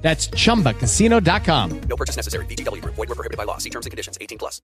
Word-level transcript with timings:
That's 0.00 0.28
chumbacasino.com. 0.30 1.80
No 1.80 1.96
purchase 1.96 2.16
necessary. 2.16 2.46
VGW 2.46 2.80
Group. 2.80 2.94
Void 2.94 3.08
were 3.08 3.14
prohibited 3.14 3.36
by 3.36 3.44
law. 3.44 3.58
See 3.58 3.70
terms 3.70 3.84
and 3.84 3.90
conditions. 3.90 4.16
18 4.20 4.38
plus. 4.38 4.62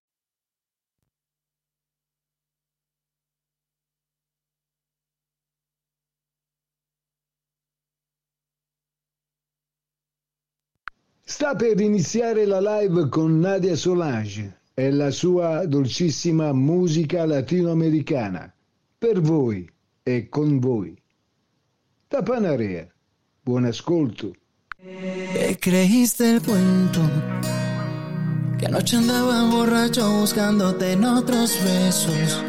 Sta 11.27 11.55
per 11.55 11.79
iniziare 11.81 12.45
la 12.45 12.59
live 12.61 13.09
con 13.09 13.39
Nadia 13.39 13.75
Solange 13.75 14.61
e 14.75 14.91
la 14.91 15.09
sua 15.09 15.65
dolcissima 15.65 16.53
musica 16.53 17.25
latinoamericana. 17.25 18.53
Per 18.97 19.21
voi 19.21 19.67
e 20.03 20.29
con 20.29 20.59
voi. 20.59 20.95
Tapanarea. 22.07 22.87
Buon 23.41 23.65
ascolto. 23.65 24.35
Te 25.35 25.57
creíste 25.57 26.31
el 26.31 26.41
cuento 26.41 27.01
que 28.57 28.67
anoche 28.67 28.95
andaba 28.95 29.43
borracho 29.49 30.09
buscándote 30.09 30.93
en 30.93 31.03
otros 31.03 31.59
besos. 31.61 32.41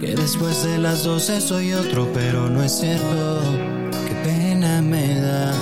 Que 0.00 0.16
después 0.16 0.64
de 0.64 0.78
las 0.78 1.04
doce 1.04 1.40
soy 1.40 1.72
otro, 1.72 2.08
pero 2.12 2.48
no 2.48 2.64
es 2.64 2.80
cierto. 2.80 3.40
Qué 4.08 4.14
pena 4.28 4.82
me 4.82 5.20
da, 5.20 5.54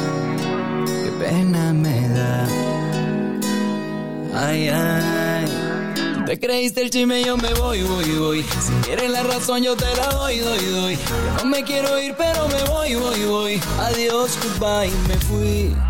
qué 0.86 1.12
pena 1.22 1.74
me 1.74 2.08
da. 2.08 2.48
Ay, 4.34 4.68
ay. 4.68 5.44
Te 6.24 6.40
creíste 6.40 6.80
el 6.80 6.88
chisme, 6.88 7.22
yo 7.22 7.36
me 7.36 7.52
voy, 7.52 7.82
voy, 7.82 8.10
voy. 8.12 8.42
Si 8.42 8.72
quieres 8.86 9.10
la 9.10 9.22
razón, 9.22 9.62
yo 9.62 9.76
te 9.76 9.84
la 9.96 10.08
doy, 10.08 10.38
doy, 10.38 10.64
doy. 10.64 10.94
Yo 10.96 11.44
no 11.44 11.50
me 11.50 11.62
quiero 11.62 12.00
ir, 12.00 12.14
pero 12.16 12.48
me 12.48 12.64
voy, 12.70 12.94
voy, 12.94 13.24
voy. 13.26 13.60
Adiós, 13.80 14.38
goodbye, 14.42 14.90
me 15.06 15.16
fui. 15.26 15.89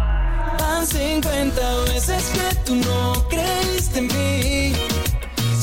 Van 0.81 0.89
50 0.89 1.81
veces 1.93 2.31
que 2.33 2.57
tú 2.65 2.75
no 2.75 3.13
creíste 3.29 3.99
en 3.99 4.07
mí. 4.07 4.73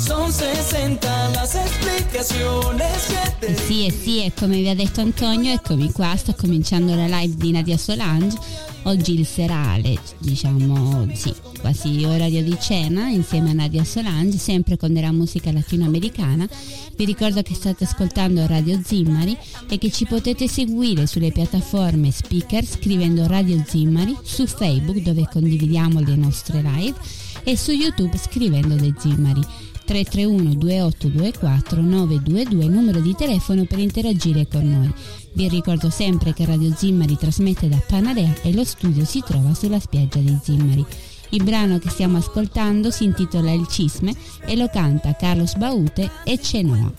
Son 0.05 0.31
60 0.31 1.29
las 1.29 1.55
explicaciones 1.55 3.07
que 3.07 3.47
te 3.47 3.55
Sì, 3.55 3.87
e 3.87 3.91
sì, 3.91 4.23
e 4.23 4.31
come 4.37 4.57
vi 4.59 4.69
ha 4.69 4.75
detto 4.75 5.01
Antonio, 5.01 5.51
eccomi 5.51 5.91
qua, 5.91 6.15
sto 6.15 6.35
cominciando 6.35 6.93
la 6.93 7.07
live 7.07 7.33
di 7.35 7.49
Nadia 7.49 7.79
Solange. 7.79 8.37
Oggi 8.83 9.19
il 9.19 9.25
serale, 9.25 9.97
diciamo, 10.19 11.07
sì, 11.13 11.33
quasi 11.59 12.03
orario 12.05 12.43
di 12.43 12.57
cena 12.59 13.09
insieme 13.09 13.51
a 13.51 13.53
Nadia 13.53 13.83
Solange, 13.83 14.37
sempre 14.37 14.77
con 14.77 14.93
della 14.93 15.11
musica 15.11 15.51
latinoamericana. 15.51 16.47
Vi 16.95 17.05
ricordo 17.05 17.41
che 17.41 17.53
state 17.53 17.83
ascoltando 17.83 18.45
Radio 18.47 18.79
Zimmari 18.83 19.37
e 19.69 19.77
che 19.77 19.91
ci 19.91 20.05
potete 20.05 20.47
seguire 20.47 21.05
sulle 21.07 21.31
piattaforme 21.31 22.11
speaker 22.11 22.65
scrivendo 22.65 23.27
Radio 23.27 23.63
Zimmari, 23.65 24.15
su 24.23 24.45
Facebook 24.45 24.99
dove 24.99 25.27
condividiamo 25.31 25.99
le 25.99 26.15
nostre 26.15 26.61
live 26.61 26.95
e 27.43 27.55
su 27.57 27.71
YouTube 27.71 28.17
scrivendo 28.17 28.75
Le 28.75 28.93
Zimmari. 28.97 29.41
331 29.87 30.55
2824 30.55 31.81
922 31.81 32.67
numero 32.67 32.99
di 32.99 33.15
telefono 33.15 33.63
per 33.63 33.79
interagire 33.79 34.45
con 34.45 34.69
noi. 34.69 34.93
Vi 35.31 35.47
ricordo 35.47 35.89
sempre 35.89 36.33
che 36.33 36.45
Radio 36.45 36.73
Zimmari 36.75 37.15
trasmette 37.15 37.69
da 37.69 37.81
Panarea 37.87 38.33
e 38.41 38.53
lo 38.53 38.65
studio 38.65 39.05
si 39.05 39.23
trova 39.25 39.53
sulla 39.53 39.79
spiaggia 39.79 40.19
di 40.19 40.37
Zimmari. 40.41 40.85
Il 41.29 41.43
brano 41.43 41.77
che 41.79 41.89
stiamo 41.89 42.17
ascoltando 42.17 42.89
si 42.91 43.03
intitola 43.03 43.51
Il 43.51 43.67
Cisme 43.67 44.15
e 44.45 44.55
lo 44.55 44.69
canta 44.69 45.15
Carlos 45.15 45.55
Baute 45.55 46.09
e 46.23 46.39
Cenoa. 46.39 46.91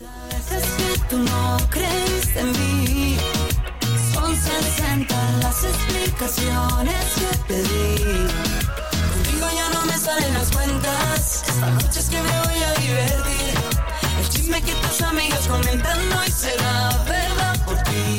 El 14.19 14.29
chisme 14.29 14.61
que 14.63 14.73
tus 14.73 15.03
amigas 15.03 15.47
comentan 15.47 15.99
hoy 16.13 16.31
será 16.31 16.91
verdad 17.07 17.65
por 17.65 17.77
ti. 17.85 18.19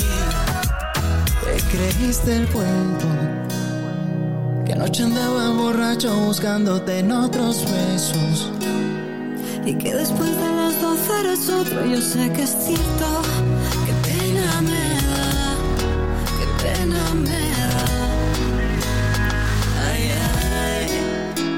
Te 1.43 1.61
creíste 1.77 2.37
el 2.37 2.47
cuento 2.47 3.48
Que 4.79 4.85
anoche 4.85 5.03
andaba 5.03 5.49
borracho 5.49 6.15
buscándote 6.21 6.99
en 6.99 7.11
otros 7.11 7.65
besos. 7.69 8.49
Y 9.65 9.73
que 9.77 9.93
después 9.93 10.29
de 10.29 10.49
las 10.55 10.81
doce 10.81 11.19
eres 11.19 11.49
otro, 11.49 11.85
yo 11.85 11.99
sé 11.99 12.31
que 12.31 12.43
es 12.43 12.55
cierto. 12.65 13.21
Qué 13.85 13.93
pena 14.07 14.61
me 14.61 14.85
da, 15.09 15.57
qué 16.39 16.45
pena 16.63 17.13
me 17.13 17.41
da. 17.59 17.87
Ay, 19.91 20.11
ay. 20.47 20.87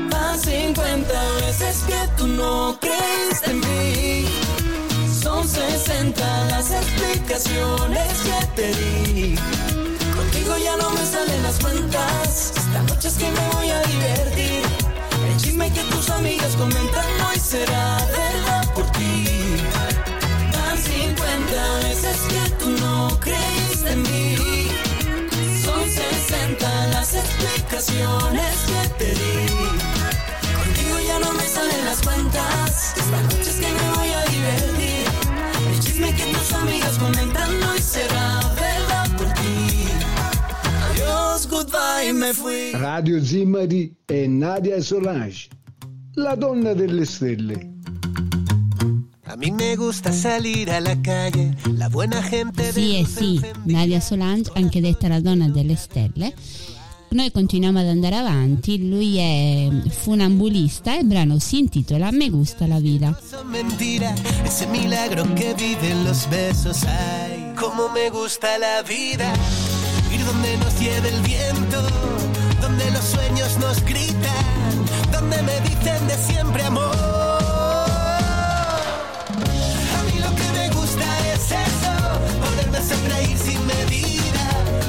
Van 0.09 0.39
50 0.39 1.13
veces 1.45 1.83
que 1.85 2.01
tú 2.17 2.25
no 2.25 2.75
creíste 2.79 3.51
en 3.51 3.59
mí. 3.59 4.25
Son 5.21 5.47
60 5.47 6.45
las 6.45 6.71
explicaciones 6.71 8.13
que 8.23 8.45
te 8.55 8.67
di. 8.73 9.35
Contigo 10.15 10.57
ya 10.57 10.75
no 10.77 10.89
me 10.89 11.05
salen 11.05 11.43
las 11.43 11.59
cuentas. 11.59 12.60
Esta 12.71 12.83
noche 12.83 13.09
es 13.09 13.15
que 13.15 13.29
me 13.29 13.47
voy 13.53 13.69
a 13.69 13.81
divertir. 13.81 14.61
El 15.27 15.37
chisme 15.37 15.69
que 15.73 15.81
tus 15.91 16.09
amigas 16.09 16.55
comentan 16.55 17.05
hoy 17.27 17.37
será 17.37 17.97
verdad 17.97 18.73
por 18.73 18.89
ti. 18.93 19.25
Van 20.53 20.77
50 20.77 21.79
veces 21.83 22.17
que 22.29 22.49
tú 22.51 22.69
no 22.79 23.19
creíste 23.19 23.91
en 23.91 24.01
mí. 24.03 24.37
Son 25.61 25.83
60 25.83 26.87
las 26.87 27.13
explicaciones 27.13 28.55
que 28.67 28.89
te 28.99 29.15
di. 29.15 29.47
Contigo 30.63 30.99
ya 31.05 31.19
no 31.19 31.33
me 31.33 31.43
salen 31.43 31.83
las 31.83 32.01
cuentas. 32.01 32.93
Esta 32.95 33.21
noche 33.23 33.49
es 33.49 33.60
goodbye, 42.01 42.13
me 42.13 42.33
fui. 42.33 42.71
Radio 42.73 43.23
Zimmari 43.23 43.95
e 44.05 44.27
Nadia 44.27 44.81
Solange. 44.81 45.47
La 46.15 46.35
donna 46.35 46.73
delle 46.73 47.05
stelle. 47.05 47.69
A 49.25 49.35
mí 49.37 49.49
me 49.51 49.75
gusta 49.75 50.11
salir 50.11 50.69
a 50.71 50.79
la 50.81 50.99
calle, 50.99 51.55
la 51.77 51.87
buena 51.87 52.19
gente 52.21 52.69
Sì 52.73 52.97
e 52.99 53.05
sì, 53.05 53.39
Nadia 53.63 54.01
Solange, 54.01 54.51
anche 54.55 54.81
detta 54.81 55.07
la 55.07 55.21
donna 55.21 55.47
delle 55.47 55.75
stelle. 55.75 56.33
Noi 57.11 57.31
continuiamo 57.31 57.79
ad 57.79 57.87
andare 57.87 58.15
avanti, 58.17 58.87
lui 58.89 59.17
è 59.17 59.69
funambulista 59.89 60.95
e 60.95 60.99
il 60.99 61.05
brano 61.05 61.39
si 61.39 61.59
intitola 61.59 62.09
Me 62.11 62.29
gusta 62.29 62.67
la 62.67 62.79
vida. 62.79 63.17
mentira, 63.45 64.13
ese 64.43 64.65
milagro 64.67 65.23
que 65.33 65.53
viven 65.53 66.03
los 66.03 66.27
besos. 66.27 66.83
Ay, 66.83 67.53
cómo 67.55 67.89
me 67.89 68.09
gusta 68.09 68.57
la 68.57 68.81
vida, 68.81 69.31
donde 70.81 70.95
nos 70.95 71.01
lleve 71.01 71.09
el 71.09 71.21
viento, 71.21 71.81
donde 72.59 72.91
los 72.91 73.03
sueños 73.03 73.57
nos 73.59 73.83
gritan, 73.83 74.85
donde 75.11 75.41
me 75.43 75.59
dicen 75.61 76.07
de 76.07 76.15
siempre 76.15 76.63
amor. 76.63 76.95
A 79.95 80.03
mí 80.05 80.19
lo 80.19 80.29
que 80.35 80.51
me 80.53 80.69
gusta 80.69 81.05
es 81.33 81.51
eso, 81.51 81.93
poderme 82.43 82.79
sonreír 82.81 83.37
sin 83.37 83.65
medida, 83.67 84.45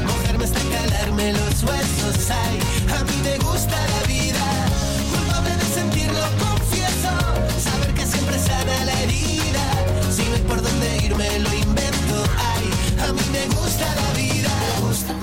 mojarme 0.07 0.45
hasta 0.45 0.61
calarme 0.61 1.33
los 1.33 1.63
huesos. 1.63 2.31
Ay, 2.31 2.59
a 2.99 3.05
mí 3.05 3.17
me 3.23 3.39
gusta 3.39 3.77
la 3.77 4.07
vida, 4.07 4.42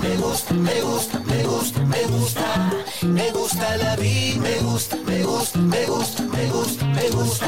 me 0.00 0.16
gusta, 0.16 0.54
me 0.54 0.80
gusta, 0.80 1.20
me 1.20 1.42
gusta, 1.44 1.80
me 1.84 2.02
gusta, 2.06 2.70
me 3.02 3.30
gusta 3.32 3.76
la 3.76 3.96
vida, 3.96 4.40
me 4.40 4.58
gusta, 4.60 4.96
me 5.06 5.22
gusta, 5.22 5.58
me 5.58 5.86
gusta, 5.86 6.22
me 6.22 6.46
gusta, 6.50 6.84
me 6.86 7.10
gusta, 7.10 7.46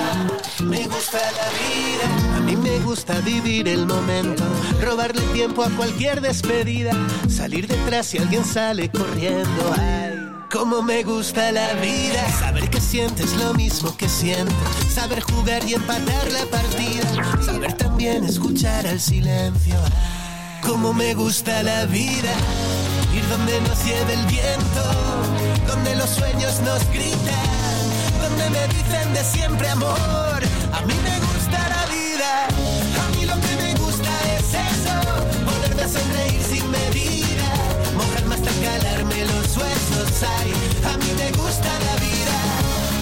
me 0.63 0.87
gusta 0.87 1.19
la 1.19 1.49
vida. 1.59 2.37
A 2.37 2.41
mí 2.41 2.57
me 2.57 2.79
gusta 2.81 3.21
vivir 3.21 3.69
el 3.69 3.87
momento, 3.87 4.45
robarle 4.81 5.23
tiempo 5.33 5.63
a 5.63 5.71
cualquier 5.71 6.21
despedida, 6.21 6.93
salir 7.29 7.67
detrás 7.67 8.07
si 8.07 8.19
alguien 8.19 8.45
sale 8.45 8.91
corriendo. 8.91 9.75
Ay. 9.79 10.19
Cómo 10.51 10.83
me 10.83 11.03
gusta 11.03 11.51
la 11.51 11.73
vida, 11.75 12.31
saber 12.39 12.69
que 12.69 12.81
sientes 12.81 13.35
lo 13.39 13.55
mismo 13.55 13.97
que 13.97 14.07
siento, 14.07 14.55
saber 14.91 15.23
jugar 15.23 15.67
y 15.67 15.73
empatar 15.73 16.31
la 16.31 16.45
partida, 16.51 17.43
saber 17.43 17.73
también 17.73 18.25
escuchar 18.25 18.87
al 18.87 19.01
silencio. 19.01 19.77
Ay. 19.83 20.22
Cómo 20.63 20.93
me 20.95 21.13
gusta 21.15 21.63
la 21.63 21.87
vida, 21.87 22.33
ir 23.15 23.29
donde 23.29 23.61
nos 23.63 23.85
lleve 23.85 24.15
el 24.15 24.27
viento, 24.27 24.83
donde 25.67 25.97
los 25.97 26.09
sueños 26.09 26.61
nos 26.61 26.89
gritan, 26.91 27.83
donde 28.23 28.49
me 28.51 28.69
dicen 28.69 29.13
de 29.13 29.25
siempre 29.25 29.69
amor. 29.69 30.41
A 30.73 30.81
mí 30.87 30.95
me 31.03 31.19
gusta 31.27 31.59
la 31.69 31.85
vida, 31.93 32.47
a 32.47 33.17
mí 33.17 33.27
lo 33.27 33.35
que 33.41 33.57
me 33.63 33.75
gusta 33.75 34.11
es 34.39 34.55
eso, 34.55 34.95
volverme 35.45 35.83
a 35.83 35.89
sonreír 35.89 36.43
sin 36.43 36.71
medida, 36.71 37.49
mojarme 37.97 38.35
hasta 38.37 38.51
calarme 38.63 39.25
los 39.27 39.57
huesos. 39.57 40.23
Ay, 40.39 40.53
a 40.93 40.97
mí 40.97 41.11
me 41.19 41.33
gusta 41.33 41.71
la 41.87 41.95
vida, 41.97 42.37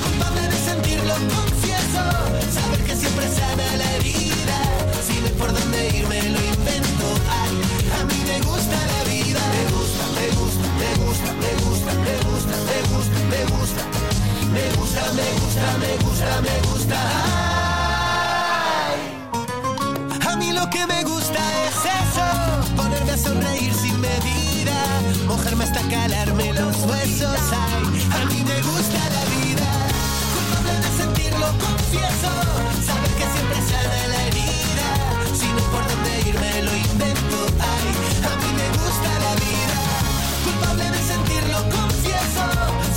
culpable 0.02 0.48
de 0.48 0.56
sentirlo, 0.64 1.14
confieso, 1.14 1.49
por 5.40 5.52
dónde 5.52 5.88
irme 5.96 6.22
lo 6.22 6.38
invento. 6.38 7.06
Ay, 7.40 7.54
a 7.98 8.04
mí 8.04 8.18
me 8.30 8.38
gusta 8.42 8.76
la 8.92 9.00
vida. 9.10 9.40
Me 9.56 9.64
gusta, 9.74 10.04
me 10.18 10.26
gusta, 10.38 10.66
me 10.80 10.90
gusta, 11.02 11.28
me 11.42 11.52
gusta, 11.64 11.92
me 12.06 12.16
gusta, 12.28 12.54
me 12.68 12.78
gusta, 12.92 13.18
me 13.32 13.40
gusta. 13.54 13.82
Me 14.54 14.64
gusta, 14.76 15.02
me 15.18 15.28
gusta, 15.40 15.66
me 15.82 15.92
gusta, 16.04 16.30
me 16.46 16.56
gusta. 16.68 16.98
Ay. 18.82 18.98
A 20.28 20.30
mí 20.36 20.48
lo 20.52 20.64
que 20.68 20.86
me 20.86 21.00
gusta 21.04 21.40
es 21.66 21.78
eso. 22.00 22.26
Ponerme 22.76 23.12
a 23.12 23.18
sonreír 23.18 23.72
sin 23.72 23.98
medida. 24.00 24.76
Mojarme 25.26 25.64
hasta 25.64 25.82
calarme 25.88 26.52
los 26.52 26.76
huesos. 26.88 27.40
Ay, 27.64 27.84
a 28.18 28.24
mí 28.26 28.44
me 28.50 28.58
gusta 28.70 29.00
la 29.16 29.24
vida. 29.36 29.66
Culpable 30.34 30.74
de 30.84 30.90
sentirlo, 31.00 31.46
confieso. 31.66 32.30
Saber 32.88 33.12
que 33.18 33.26
siempre 33.34 33.58
sale 33.70 34.08
la 34.14 34.19
lo 36.66 36.72
invento. 36.88 37.38
Ay, 37.72 37.86
a 38.30 38.32
mí 38.40 38.50
me 38.60 38.68
gusta 38.80 39.10
la 39.26 39.32
vida, 39.44 39.78
culpable 40.44 40.86
de 40.94 41.00
sentirlo, 41.12 41.58
confieso, 41.76 42.44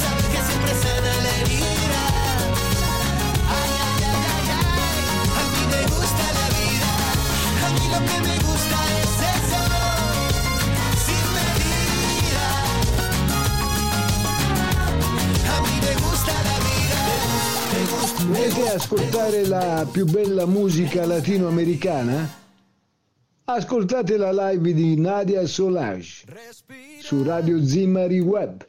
saber 0.02 0.28
que 0.34 0.42
siempre 0.48 0.74
sana 0.84 1.14
la 1.26 1.32
herida. 1.42 2.04
Ay, 3.58 3.72
ay, 3.88 4.02
ay, 4.12 4.24
ay, 4.36 4.48
ay, 4.60 5.02
a 5.42 5.44
mí 5.54 5.62
me 5.74 5.82
gusta 5.96 6.24
la 6.40 6.48
vida, 6.60 6.90
a 7.66 7.68
mí 7.76 7.86
lo 7.94 8.00
que 8.10 8.18
me 8.28 8.36
gusta 8.48 8.78
es 9.02 9.16
eso, 9.38 9.62
sin 11.06 11.26
medida. 11.38 12.48
A 15.54 15.58
mí 15.66 15.76
me 15.86 15.94
gusta 16.06 16.34
la 16.50 16.56
vida. 16.68 17.00
Volete 18.28 18.64
ascoltare 18.76 19.42
la 19.48 19.86
più 19.92 20.06
bella 20.06 20.46
musica 20.46 21.06
latinoamericana? 21.06 22.43
Ascoltate 23.46 24.16
la 24.16 24.32
live 24.32 24.74
di 24.74 24.98
Nadia 24.98 25.46
Solage 25.46 26.24
su 27.02 27.24
Radio 27.24 27.62
Zimari 27.66 28.22
Web. 28.22 28.64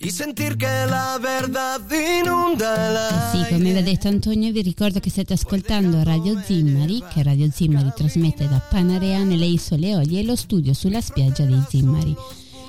Y 0.00 0.10
sentir 0.10 0.58
que 0.58 0.66
la 0.66 1.18
verdad 1.18 1.80
inunda 1.90 3.30
Sì, 3.32 3.38
come 3.48 3.70
aveva 3.70 3.80
detto 3.80 4.08
Antonio, 4.08 4.52
vi 4.52 4.60
ricordo 4.60 5.00
che 5.00 5.08
state 5.08 5.32
ascoltando 5.32 6.02
Radio 6.02 6.38
Zimmari, 6.38 7.02
che 7.12 7.22
Radio 7.22 7.48
Zimmari 7.50 7.90
trasmette 7.96 8.46
da 8.46 8.60
Panarea 8.60 9.24
nelle 9.24 9.46
isole 9.46 9.88
Eolie 9.88 10.20
e 10.20 10.24
lo 10.24 10.36
studio 10.36 10.74
sulla 10.74 11.00
spiaggia 11.00 11.44
dei 11.44 11.64
Zimmari. 11.66 12.14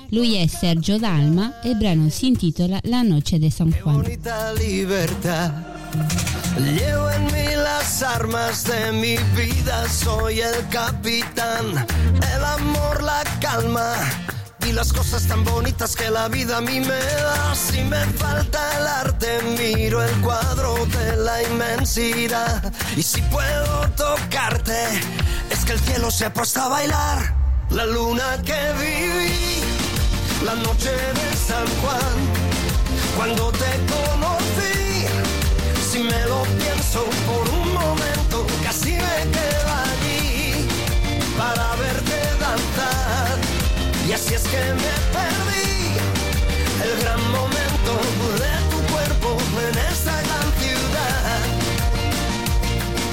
Lui 0.08 0.36
è 0.36 0.46
Sergio 0.46 0.96
Dalma 0.98 1.60
e 1.60 1.68
il 1.68 1.76
brano 1.76 2.08
si 2.08 2.28
intitola 2.28 2.80
La 2.84 3.02
noche 3.02 3.38
de 3.38 3.50
San 3.50 3.68
Juan. 3.68 4.02
Llevo 6.58 7.10
en 7.10 7.26
mí 7.26 7.54
las 7.56 8.02
armas 8.02 8.64
de 8.64 8.92
mi 8.92 9.16
vida, 9.34 9.88
soy 9.88 10.40
el 10.40 10.68
capitán, 10.68 11.86
el 12.34 12.44
amor, 12.44 13.02
la 13.02 13.22
calma 13.40 13.94
y 14.66 14.72
las 14.72 14.92
cosas 14.92 15.26
tan 15.26 15.44
bonitas 15.44 15.96
que 15.96 16.10
la 16.10 16.28
vida 16.28 16.58
a 16.58 16.60
mí 16.60 16.80
me 16.80 16.88
da. 16.88 17.54
Si 17.54 17.82
me 17.82 18.04
falta 18.18 18.78
el 18.78 18.86
arte, 18.86 19.40
miro 19.58 20.02
el 20.02 20.14
cuadro 20.20 20.86
de 20.86 21.16
la 21.16 21.42
inmensidad. 21.42 22.72
Y 22.96 23.02
si 23.02 23.20
puedo 23.22 23.88
tocarte, 23.96 25.00
es 25.50 25.64
que 25.64 25.72
el 25.72 25.80
cielo 25.80 26.10
se 26.10 26.26
ha 26.26 26.32
puesto 26.32 26.60
a 26.60 26.68
bailar. 26.68 27.34
La 27.70 27.86
luna 27.86 28.38
que 28.44 28.72
viví, 28.78 29.62
la 30.44 30.54
noche 30.56 30.90
de 30.90 31.36
San 31.36 31.66
Juan, 31.80 32.16
cuando 33.16 33.50
te 33.52 33.70
conocí. 33.92 34.39
Me 36.02 36.24
lo 36.26 36.42
pienso 36.58 37.04
por 37.26 37.46
un 37.50 37.74
momento, 37.74 38.46
casi 38.64 38.92
me 38.92 39.30
quedo 39.34 39.70
allí 39.84 40.66
para 41.36 41.74
verte 41.76 42.18
danzar. 42.40 43.38
Y 44.08 44.12
así 44.12 44.32
es 44.34 44.42
que 44.44 44.56
me 44.56 44.94
perdí 45.12 45.98
el 46.84 46.92
gran 47.02 47.20
momento 47.30 47.92
de 48.42 48.52
tu 48.70 48.78
cuerpo 48.92 49.28
en 49.68 49.76
esta 49.92 50.14
gran 50.22 50.48
ciudad. 50.62 51.40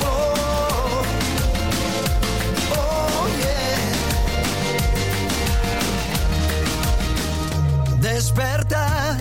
Oh, 0.06 1.04
oh, 2.72 3.28
yeah. 8.00 8.12
Despertar 8.14 9.18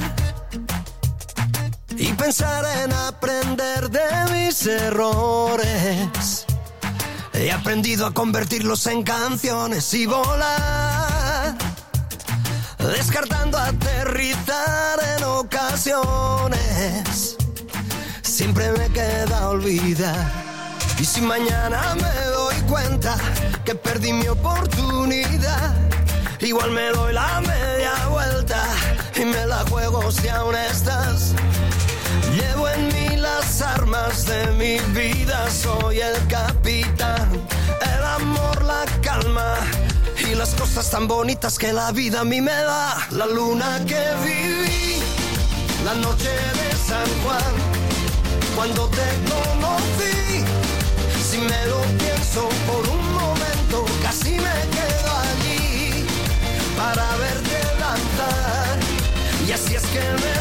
y 1.99 2.13
pensar 2.13 2.65
en 2.85 2.93
aprender 2.93 3.36
de 3.97 4.33
mis 4.33 4.67
errores. 4.67 6.45
He 7.33 7.51
aprendido 7.51 8.07
a 8.07 8.13
convertirlos 8.13 8.87
en 8.87 9.03
canciones 9.03 9.93
y 9.95 10.07
volar, 10.07 11.57
descartando 12.79 13.59
aterrizar 13.59 14.99
en 15.17 15.25
ocasiones. 15.25 16.57
Siempre 18.23 18.71
me 18.73 18.89
queda 18.91 19.49
olvidar. 19.49 20.31
Y 20.99 21.05
si 21.05 21.21
mañana 21.23 21.95
me 21.95 22.27
doy 22.33 22.57
cuenta 22.69 23.17
que 23.65 23.75
perdí 23.75 24.13
mi 24.13 24.29
oportunidad, 24.29 25.75
igual 26.41 26.71
me 26.71 26.89
doy 26.91 27.15
la 27.15 27.41
media 27.41 28.09
vuelta 28.09 28.63
y 29.15 29.25
me 29.25 29.47
la 29.47 29.65
juego 29.71 30.11
si 30.11 30.29
aún 30.29 30.55
estás. 30.55 31.35
Las 33.59 33.69
armas 33.69 34.27
de 34.27 34.49
mi 34.53 34.79
vida, 34.93 35.51
soy 35.51 36.01
el 36.01 36.27
capitán, 36.29 37.27
el 37.81 38.05
amor, 38.05 38.63
la 38.63 38.85
calma 39.01 39.55
y 40.19 40.35
las 40.35 40.51
cosas 40.51 40.91
tan 40.91 41.09
bonitas 41.09 41.59
que 41.59 41.73
la 41.73 41.91
vida 41.91 42.21
a 42.21 42.25
mí 42.25 42.43
me 42.43 42.53
da. 42.53 43.09
La 43.13 43.25
luna 43.25 43.81
que 43.87 44.03
viví, 44.23 45.01
la 45.87 45.95
noche 45.95 46.29
de 46.29 46.77
San 46.87 47.09
Juan, 47.25 47.55
cuando 48.55 48.89
te 48.89 49.09
conocí, 49.31 50.45
si 51.27 51.39
me 51.39 51.67
lo 51.69 51.81
pienso 51.97 52.51
por 52.67 52.87
un 52.87 53.15
momento, 53.15 53.87
casi 54.03 54.33
me 54.33 54.57
quedo 54.77 55.11
allí 55.31 56.07
para 56.77 57.07
verte 57.17 57.59
danzar. 57.81 58.79
Y 59.49 59.53
así 59.53 59.77
es 59.77 59.87
que 59.87 60.01
me 60.01 60.36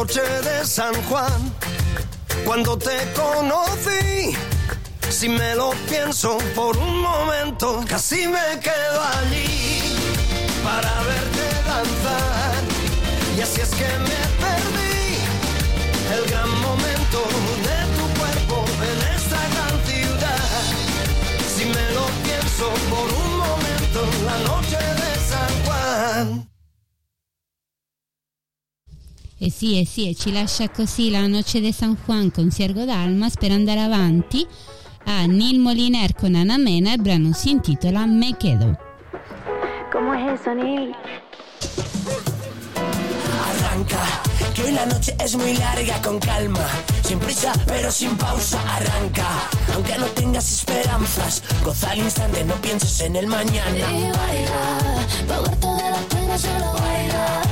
noche 0.00 0.22
de 0.22 0.64
San 0.64 0.94
Juan, 1.10 1.54
cuando 2.46 2.78
te 2.78 2.96
conocí. 3.12 4.34
Si 5.10 5.28
me 5.28 5.54
lo 5.54 5.72
pienso 5.90 6.38
por 6.54 6.74
un 6.78 7.02
momento, 7.02 7.84
casi 7.86 8.26
me 8.26 8.58
quedo 8.60 9.00
allí 9.18 9.98
para 10.64 10.92
verte 11.10 11.44
danzar. 11.68 12.62
Y 13.36 13.42
así 13.42 13.60
es 13.60 13.68
que 13.80 13.90
me 14.08 14.20
perdí 14.44 15.06
el 16.16 16.30
gran 16.30 16.50
momento 16.62 17.18
de 17.66 17.78
tu 17.96 18.04
cuerpo 18.18 18.64
en 18.90 18.98
esta 19.16 19.40
gran 19.54 19.74
ciudad. 19.90 20.62
Si 21.54 21.64
me 21.66 21.86
lo 21.96 22.06
pienso 22.26 22.66
por 22.92 23.06
un 23.22 23.30
momento, 23.44 24.00
la 24.24 24.38
noche 24.48 24.78
de 25.00 25.10
San 25.30 25.52
Juan. 25.66 26.49
E 29.42 29.50
sì, 29.50 29.80
e 29.80 29.86
sì, 29.86 30.06
e 30.10 30.14
ci 30.14 30.32
lascia 30.32 30.68
così 30.68 31.08
la 31.08 31.26
noce 31.26 31.60
di 31.60 31.72
San 31.72 31.96
Juan 32.04 32.30
con 32.30 32.50
Siergo 32.50 32.84
Dalmas 32.84 33.38
per 33.38 33.52
andare 33.52 33.80
avanti 33.80 34.46
a 35.06 35.24
Neil 35.24 35.58
Moliner 35.58 36.12
con 36.14 36.34
Ana 36.34 36.58
Mena. 36.58 36.92
Il 36.92 37.00
brano 37.00 37.32
si 37.32 37.48
intitola 37.48 38.04
Me 38.04 38.36
Quedo. 38.36 38.78
¿Cómo 39.90 40.12
es 40.12 40.38
eso, 40.38 40.52
Neil? 40.52 40.94
Arranca, 43.48 44.20
que 44.52 44.62
hoy 44.62 44.72
la 44.72 44.84
noche 44.84 45.16
es 45.18 45.34
muy 45.34 45.56
larga 45.56 46.02
con 46.02 46.18
calma, 46.18 46.68
sin 47.02 47.18
prisa 47.18 47.54
pero 47.64 47.90
sin 47.90 48.14
pausa, 48.18 48.60
arranca. 48.76 49.48
Aunque 49.74 49.96
no 49.96 50.04
tengas 50.08 50.52
esperanzas, 50.52 51.42
goza 51.64 51.92
al 51.92 52.00
instante, 52.00 52.44
no 52.44 52.56
pienses 52.56 53.00
en 53.00 53.16
el 53.16 53.26
mañana. 53.26 53.78
Y 53.78 54.10
baila, 54.12 55.00
de 56.30 56.38
solo 56.38 56.72
baila. 56.74 57.49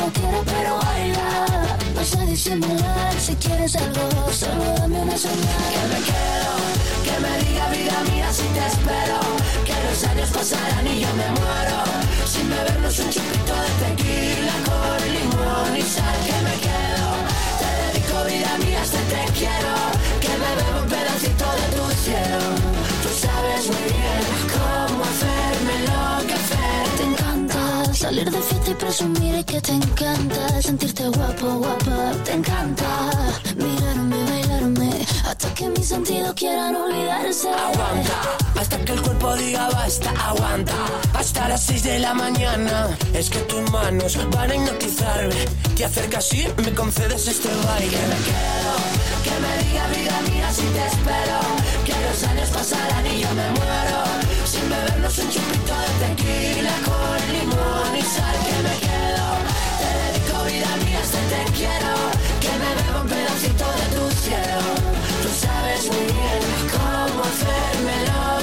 Como 0.00 0.12
quieras, 0.12 0.42
pero 0.46 0.78
baila. 0.78 1.76
No 1.94 2.02
sé 2.02 2.24
disimular, 2.24 3.12
si 3.20 3.34
quieres 3.34 3.76
algo, 3.76 4.32
solo 4.32 4.64
dame 4.78 4.98
una 5.02 5.14
señal. 5.14 5.36
Que 5.72 5.82
me 5.92 6.00
quedo, 6.08 6.52
que 7.04 7.20
me 7.20 7.44
diga 7.44 7.68
vida 7.68 8.00
mía 8.10 8.32
si 8.32 8.44
te 8.44 8.66
espero. 8.66 9.20
Que 9.66 9.74
los 9.84 10.04
años 10.04 10.30
pasarán 10.30 10.86
y 10.86 11.00
yo 11.00 11.08
me 11.08 11.28
muero. 11.38 11.59
Presumir 28.80 29.44
que 29.44 29.60
te 29.60 29.72
encanta 29.72 30.62
sentirte 30.62 31.06
guapo, 31.08 31.46
guapa. 31.58 32.12
Te 32.24 32.32
encanta 32.32 33.10
mirarme, 33.56 34.24
bailarme 34.24 35.06
hasta 35.28 35.52
que 35.54 35.68
mis 35.68 35.86
sentidos 35.86 36.32
quieran 36.34 36.74
olvidarse. 36.74 37.48
Aguanta, 37.50 38.16
hasta 38.58 38.78
que 38.84 38.92
el 38.92 39.02
cuerpo 39.02 39.36
diga 39.36 39.68
basta, 39.70 40.10
aguanta. 40.10 40.72
Hasta 41.14 41.48
las 41.48 41.62
6 41.64 41.82
de 41.82 41.98
la 41.98 42.14
mañana, 42.14 42.96
es 43.12 43.28
que 43.28 43.40
tus 43.40 43.70
manos 43.70 44.18
van 44.30 44.50
a 44.50 44.54
hipnotizarme. 44.54 45.44
Te 45.76 45.84
acercas 45.84 46.32
y 46.32 46.48
me 46.62 46.72
concedes 46.74 47.28
este 47.28 47.48
baile. 47.66 47.90
Que 47.90 48.06
me 48.12 48.18
quedo, 48.28 48.74
que 49.24 49.34
me 49.44 49.52
diga 49.64 49.86
vida 49.88 50.20
mía 50.30 50.52
si 50.52 50.62
te 50.62 50.86
espero. 50.92 51.38
Que 51.84 51.94
los 52.06 52.24
años 52.24 52.48
pasarán 52.50 53.06
y 53.06 53.20
yo 53.20 53.28
me 53.34 53.50
muero. 53.50 54.19
Bebernos 54.70 55.18
un 55.18 55.28
chupito 55.30 55.74
de 55.82 55.90
tequila 56.00 56.76
con 56.86 57.18
limón 57.34 57.96
y 57.98 58.02
sal. 58.02 58.36
Que 58.46 58.56
me 58.66 58.74
quedo, 58.86 59.26
te 59.80 59.88
dedico 59.98 60.44
vida 60.44 60.70
mía, 60.84 61.00
este 61.02 61.22
te 61.32 61.42
quiero. 61.58 61.92
Que 62.42 62.52
me 62.60 62.70
bebo 62.78 63.00
un 63.02 63.08
pedacito 63.08 63.66
de 63.78 63.86
tu 63.94 64.04
cielo. 64.22 64.60
Tú 65.22 65.28
sabes 65.44 65.82
muy 65.88 66.06
bien 66.18 66.42
cómo 66.70 67.24
enloquecer. 67.24 68.39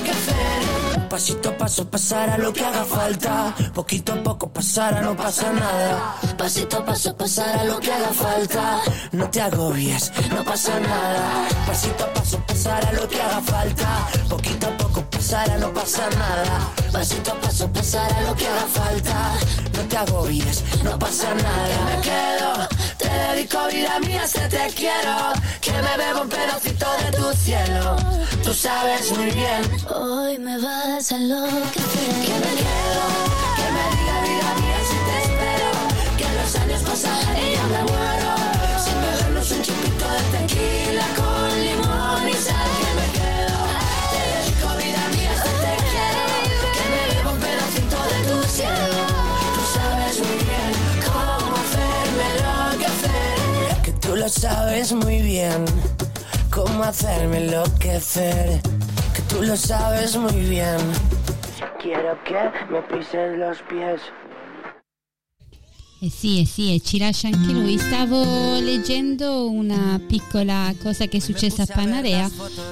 Pasito 1.09 1.49
a 1.49 1.57
paso 1.57 1.89
pasará 1.89 2.37
lo 2.37 2.51
que 2.51 2.63
haga 2.63 2.83
falta. 2.83 3.53
Poquito 3.73 4.13
a 4.13 4.23
poco 4.23 4.49
pasará, 4.49 5.01
no 5.01 5.15
pasa 5.15 5.51
nada. 5.53 6.15
Pasito 6.37 6.77
a 6.77 6.85
paso 6.85 7.15
pasará 7.15 7.63
lo 7.63 7.79
que 7.79 7.91
haga 7.91 8.13
falta. 8.13 8.81
No 9.13 9.29
te 9.29 9.41
agobies, 9.41 10.11
no 10.29 10.43
pasa 10.43 10.79
nada. 10.79 11.47
Pasito 11.65 12.03
a 12.03 12.13
paso 12.13 12.39
pasará 12.45 12.91
lo 12.91 13.07
que 13.07 13.21
haga 13.21 13.41
falta. 13.41 14.07
Poquito 14.29 14.67
a 14.67 14.77
poco 14.77 15.01
pasará, 15.09 15.57
no 15.57 15.73
pasa 15.73 16.09
nada. 16.09 16.71
Pasito 16.91 17.31
a 17.31 17.35
paso 17.41 17.71
pasará 17.71 18.21
lo 18.21 18.35
que 18.35 18.47
haga 18.47 18.67
falta. 18.67 19.33
No 19.73 19.81
te 19.83 19.97
agobies, 19.97 20.63
no 20.83 20.99
pasa 20.99 21.33
nada. 21.33 21.85
Me 21.85 22.01
quedo, 22.01 22.67
te 22.97 23.09
dedico 23.09 23.57
vida 23.71 23.99
mía, 23.99 24.27
se 24.27 24.47
te 24.49 24.67
quiero. 24.75 25.33
Que 25.61 25.71
me 25.71 25.97
bebo 25.97 26.21
un 26.21 26.29
pedacito 26.29 26.85
de 27.03 27.06
cielo. 27.37 27.95
Tú 28.43 28.53
sabes 28.53 29.11
muy 29.17 29.31
bien 29.31 29.61
Hoy 29.93 30.37
me 30.37 30.57
vas 30.59 31.11
a 31.11 31.15
enloquecer. 31.15 32.13
que 32.25 32.35
me 32.43 32.53
quedo, 32.61 33.05
que 33.57 33.67
me 33.75 33.83
diga 33.95 34.15
vida 34.27 34.51
mía 34.61 34.79
si 34.89 34.97
te 35.07 35.15
espero. 35.25 35.69
Que 36.17 36.27
los 36.37 36.55
años 36.55 36.81
pasan 36.83 37.37
y 37.37 37.55
yo 37.55 37.63
me 37.73 37.81
muero. 37.91 38.31
Sin 38.83 38.97
bebernos 39.01 39.51
un 39.51 39.61
chupito 39.61 40.05
de 40.15 40.21
tequila 40.33 41.07
con 41.15 41.49
limón 41.65 42.29
y 42.29 42.33
sal. 42.33 42.69
Que 42.79 42.89
me 42.99 43.07
quedo, 43.17 43.59
te 44.11 44.19
dedico 44.33 44.67
vida 44.81 45.03
mía 45.15 45.33
si 45.43 45.51
te 45.63 45.73
quiero. 45.91 46.23
Que 46.75 46.83
me 46.91 47.01
bebo 47.11 47.29
un 47.31 47.39
pedacito 47.39 47.97
de 48.11 48.19
tu 48.29 48.37
cielo. 48.55 49.03
Tú 49.55 49.63
sabes 49.77 50.15
muy 50.25 50.37
bien 50.47 50.71
cómo 51.05 51.53
hacerme 51.63 52.25
enloquecer. 52.33 53.81
Que 53.83 53.91
tú 53.93 54.15
lo 54.15 54.27
sabes 54.29 54.93
muy 54.93 55.21
bien 55.21 55.65
cómo 56.57 56.83
hacerme 56.83 57.37
enloquecer. 57.37 58.59
Que 59.13 59.21
tú 59.29 59.43
lo 59.43 59.55
sabes 59.55 60.17
muy 60.17 60.33
bien. 60.33 60.79
Quiero 61.79 62.17
que 62.23 62.51
me 62.71 62.81
pises 62.81 63.37
los 63.37 63.61
pies. 63.63 64.01
Eh 65.99 66.11
sì, 66.15 66.39
eh 66.39 66.45
sì, 66.45 66.75
e 66.75 66.79
ci 66.79 66.99
lascia 66.99 67.27
anche 67.27 67.51
lui. 67.51 67.75
Stavo 67.79 68.59
leggendo 68.59 69.49
una 69.49 69.99
piccola 70.05 70.71
cosa 70.79 71.07
che 71.07 71.17
è 71.17 71.19
successa 71.19 71.63
a 71.63 71.65
Panarea. 71.65 72.29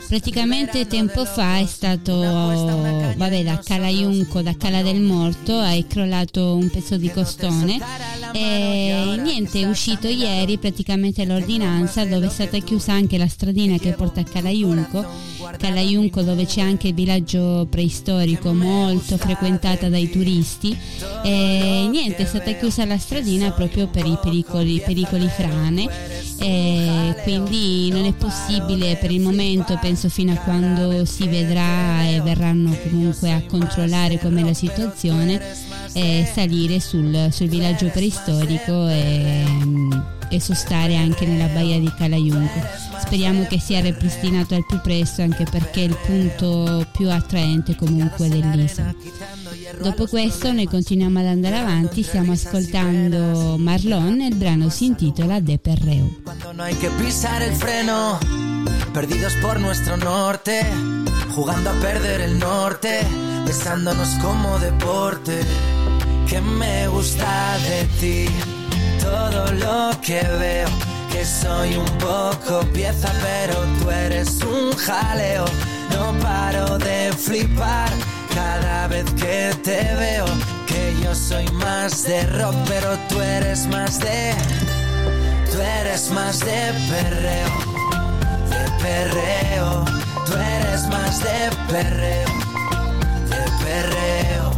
Praticamente 0.08 0.86
tempo 0.86 1.26
fa 1.26 1.58
è 1.58 1.66
stato, 1.66 2.14
vabbè, 2.16 3.44
da 3.44 3.60
Cala 3.64 3.88
Iunco, 3.88 4.44
da 4.44 4.56
Cala 4.56 4.84
del 4.84 5.02
Morto, 5.02 5.60
è 5.60 5.84
crollato 5.88 6.56
un 6.56 6.70
pezzo 6.70 6.98
di 6.98 7.10
costone 7.10 7.80
e 8.32 9.18
niente, 9.20 9.60
è 9.60 9.66
uscito 9.68 10.08
ieri 10.08 10.60
praticamente 10.60 11.26
l'ordinanza 11.26 12.06
dove 12.06 12.28
è 12.28 12.30
stata 12.30 12.60
chiusa 12.60 12.94
anche 12.94 13.18
la 13.18 13.28
stradina 13.28 13.78
che 13.78 13.94
porta 13.94 14.20
a 14.20 14.24
Cala 14.24 14.50
Iunco. 14.50 15.04
Cala 15.58 15.80
Iunco 15.80 16.22
dove 16.22 16.46
c'è 16.46 16.62
anche 16.62 16.90
il 16.90 16.94
villaggio 16.94 17.68
preistorico 17.70 18.54
molto 18.54 19.18
frequentata 19.18 19.90
dai 19.90 20.10
turisti 20.10 20.78
e 21.24 21.88
niente, 21.90 22.24
è 22.24 22.26
stata 22.26 22.52
chiusa 22.54 22.86
la 22.86 22.98
stradina 22.98 23.52
proprio 23.52 23.88
per 23.88 24.06
i 24.06 24.18
pericoli, 24.22 24.82
pericoli 24.84 25.28
frane 25.28 25.88
e 26.40 27.16
quindi 27.24 27.90
non 27.90 28.06
è 28.06 28.14
possibile 28.14 28.96
per 28.98 29.12
il 29.12 29.22
momento, 29.22 29.78
penso 29.82 30.10
fino 30.10 30.34
a 30.34 30.38
quando 30.38 31.06
si 31.06 31.28
vedrà 31.28 32.08
e 32.08 32.22
verranno 32.22 32.76
comunque 32.84 33.32
a 33.32 33.42
controllare 33.48 34.20
com'è 34.20 34.44
la 34.44 34.54
situazione, 34.54 35.42
eh, 35.94 36.30
salire 36.32 36.80
sul, 36.80 37.30
sul 37.32 37.48
villaggio 37.48 37.88
preistorico 37.88 38.88
e, 38.88 39.44
e 40.30 40.40
sostare 40.40 40.96
anche 40.96 41.26
nella 41.26 41.48
baia 41.48 41.80
di 41.80 41.92
Calaiunco. 41.98 42.95
Speriamo 43.06 43.46
che 43.46 43.60
sia 43.60 43.82
ripristinato 43.82 44.56
al 44.56 44.66
più 44.66 44.80
presto 44.82 45.22
anche 45.22 45.46
perché 45.50 45.82
è 45.82 45.86
il 45.86 45.98
punto 46.06 46.86
più 46.92 47.10
attraente 47.10 47.76
comunque 47.76 48.28
dell'isola. 48.28 48.94
Dopo 49.82 50.08
questo 50.08 50.52
noi 50.52 50.66
continuiamo 50.66 51.20
ad 51.20 51.28
andare 51.28 51.58
avanti, 51.58 52.04
stiamo 52.04 52.32
ascoltando 52.34 53.58
Marlon 53.58 54.22
e 54.22 54.28
il 54.28 54.36
brano 54.36 54.70
si 54.70 54.86
intitola 54.86 55.40
De 55.40 55.58
Perreo. 55.60 56.18
Cuando 56.24 56.52
no 56.54 56.64
hay 56.64 56.76
que 56.76 56.90
pisar 56.92 57.42
el 57.42 57.54
freno, 57.54 58.18
perdidos 58.94 59.34
por 59.42 59.60
nuestro 59.60 59.98
norte, 59.98 60.62
jugando 61.36 61.70
a 61.70 61.74
perder 61.74 62.22
el 62.22 62.38
norte, 62.38 63.06
besándonos 63.46 64.10
como 64.22 64.58
deporte. 64.60 65.44
Que 66.28 66.42
me 66.42 66.88
gusta 66.88 67.58
de 67.60 67.86
ti, 68.00 68.30
todo 69.00 69.52
lo 69.54 69.92
que 70.02 70.22
veo, 70.40 70.68
que 71.16 71.26
soy 71.26 71.78
un 71.78 71.98
poco 71.98 72.60
pieza, 72.74 73.10
pero 73.22 73.56
tú 73.80 73.90
eres 73.90 74.42
un 74.44 74.76
jaleo. 74.76 75.46
No 75.92 76.12
paro 76.20 76.78
de 76.78 77.12
flipar 77.14 77.90
cada 78.34 78.88
vez 78.88 79.06
que 79.14 79.54
te 79.64 79.80
veo, 79.96 80.26
que 80.68 80.94
yo 81.02 81.16
soy 81.16 81.48
más 81.54 82.04
de 82.04 82.22
rock, 82.38 82.56
pero 82.68 82.98
tú 83.08 83.22
eres 83.22 83.66
más 83.68 84.00
de... 84.00 84.34
Tú 85.52 85.62
eres 85.62 86.12
más 86.12 86.40
de 86.40 86.62
perreo, 86.92 87.50
de 88.52 88.64
perreo. 88.84 89.86
Tú 90.26 90.34
eres 90.34 90.82
más 90.88 91.20
de 91.24 91.40
perreo, 91.72 92.30
de 93.32 93.44
perreo. 93.64 94.52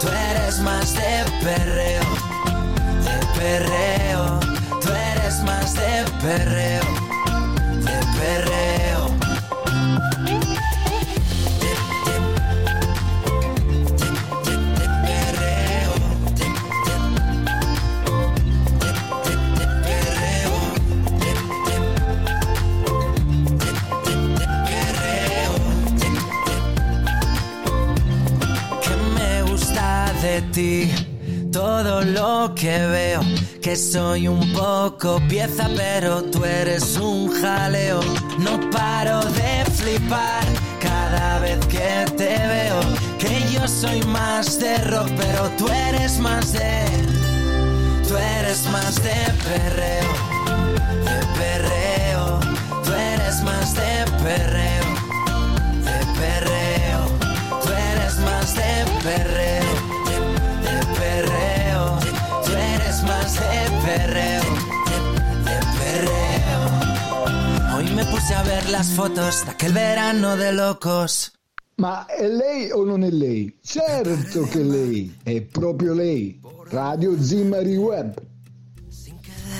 Tú 0.00 0.08
eres 0.30 0.58
más 0.58 0.92
de 0.94 1.12
perreo, 1.44 2.02
de 3.06 3.16
perreo 3.38 4.59
es 5.30 5.42
más 5.44 5.74
de 5.74 6.04
perreo, 6.20 6.82
de 7.86 7.98
perreo. 8.18 9.02
De, 10.24 10.34
de, 11.60 11.74
de, 14.46 14.88
perreo, 15.06 15.92
perreo, 24.64 25.52
que 28.82 28.94
me 29.14 29.42
gusta 29.42 30.12
de 30.22 30.42
ti 30.52 31.09
todo 31.52 32.02
lo 32.02 32.54
que 32.54 32.86
veo, 32.86 33.20
que 33.60 33.76
soy 33.76 34.28
un 34.28 34.52
poco 34.52 35.20
pieza, 35.28 35.68
pero 35.76 36.22
tú 36.24 36.44
eres 36.44 36.96
un 36.96 37.30
jaleo. 37.40 38.00
No 38.38 38.58
paro 38.70 39.20
de 39.24 39.64
flipar 39.72 40.44
cada 40.80 41.38
vez 41.40 41.58
que 41.66 42.06
te 42.16 42.36
veo, 42.46 42.80
que 43.18 43.52
yo 43.52 43.66
soy 43.66 44.02
más 44.02 44.58
de 44.60 44.76
rock, 44.78 45.08
pero 45.16 45.50
tú 45.58 45.68
eres 45.68 46.18
más 46.18 46.52
de, 46.52 46.84
tú 48.06 48.16
eres 48.16 48.66
más 48.66 48.96
de 49.02 49.16
perreo, 49.44 50.12
de 51.04 51.18
perreo, 51.38 52.40
tú 52.84 52.92
eres 52.92 53.42
más 53.42 53.74
de 53.74 54.04
perreo, 54.22 54.84
de 55.86 55.98
perreo, 56.20 57.00
tú 57.62 57.68
eres 57.92 58.18
más 58.18 58.54
de 58.54 58.84
perreo, 59.02 59.69
perreo, 63.90 64.42
de, 64.86 64.98
de 65.46 65.58
perreo. 65.78 66.60
Hoy 67.74 67.90
me 67.94 68.04
puse 68.04 68.34
a 68.34 68.42
ver 68.42 68.68
las 68.70 68.90
fotos 68.92 69.44
de 69.44 69.50
aquel 69.50 69.72
verano 69.72 70.36
de 70.36 70.52
locos. 70.52 71.32
Ma 71.76 72.06
è 72.06 72.28
lei 72.28 72.70
o 72.70 72.84
non 72.84 73.02
è 73.02 73.10
lei? 73.10 73.56
Certo 73.62 74.42
che 74.42 74.62
lei, 74.62 75.16
è 75.22 75.40
proprio 75.40 75.94
lei. 75.94 76.38
Radio 76.70 77.20
Zimmari 77.20 77.76
Web. 77.76 78.14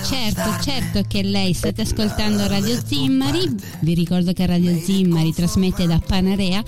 Certo, 0.05 0.63
certo 0.63 1.03
che 1.09 1.23
lei 1.23 1.53
state 1.53 1.83
ascoltando 1.83 2.47
Radio 2.47 2.79
Zimmari. 2.85 3.55
Vi 3.81 3.95
ricordo 3.95 4.33
che 4.33 4.47
Radio 4.47 4.79
Zimmari 4.79 5.33
trasmette 5.33 5.87
da 5.87 6.01
Panarea 6.05 6.63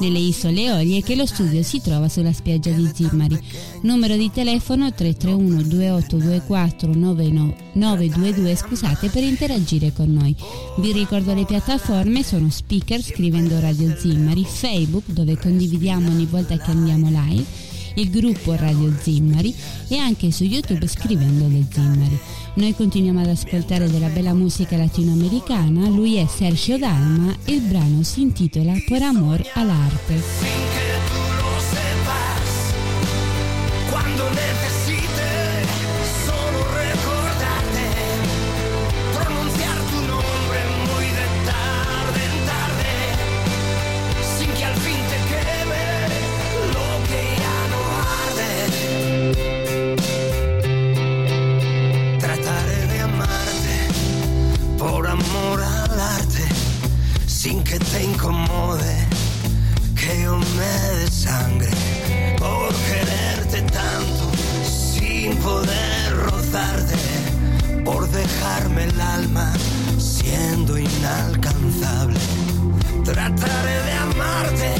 nelle 0.00 0.18
isole 0.18 0.62
Eolie 0.62 1.02
che 1.02 1.14
lo 1.14 1.26
studio 1.26 1.62
si 1.62 1.80
trova 1.80 2.08
sulla 2.08 2.32
spiaggia 2.32 2.70
di 2.70 2.90
Zimmari. 2.92 3.38
Numero 3.82 4.16
di 4.16 4.30
telefono 4.30 4.92
331 4.92 5.62
2824 5.62 6.94
922 6.94 8.56
scusate 8.56 9.08
per 9.08 9.22
interagire 9.22 9.92
con 9.92 10.12
noi. 10.12 10.34
Vi 10.78 10.92
ricordo 10.92 11.34
le 11.34 11.44
piattaforme 11.44 12.22
sono 12.22 12.50
speaker 12.50 13.02
scrivendo 13.02 13.58
Radio 13.60 13.94
Zimmari, 13.96 14.44
Facebook 14.44 15.04
dove 15.06 15.36
condividiamo 15.36 16.08
ogni 16.08 16.26
volta 16.26 16.56
che 16.56 16.70
andiamo 16.70 17.08
live 17.08 17.74
il 17.96 18.10
gruppo 18.10 18.54
Radio 18.54 18.92
Zimmari 19.00 19.54
e 19.88 19.96
anche 19.96 20.30
su 20.30 20.44
YouTube 20.44 20.86
scrivendo 20.86 21.46
Le 21.48 21.64
Zimmari. 21.70 22.18
Noi 22.56 22.74
continuiamo 22.74 23.20
ad 23.20 23.28
ascoltare 23.28 23.90
della 23.90 24.08
bella 24.08 24.32
musica 24.32 24.78
latinoamericana, 24.78 25.88
lui 25.88 26.16
è 26.16 26.26
Sergio 26.26 26.78
Dalma 26.78 27.36
il 27.46 27.60
brano 27.60 28.02
si 28.02 28.22
intitola 28.22 28.72
Por 28.88 29.02
amor 29.02 29.42
all'arte. 29.52 30.85
Trataré 73.06 73.82
de 73.86 73.92
amarte 73.92 74.75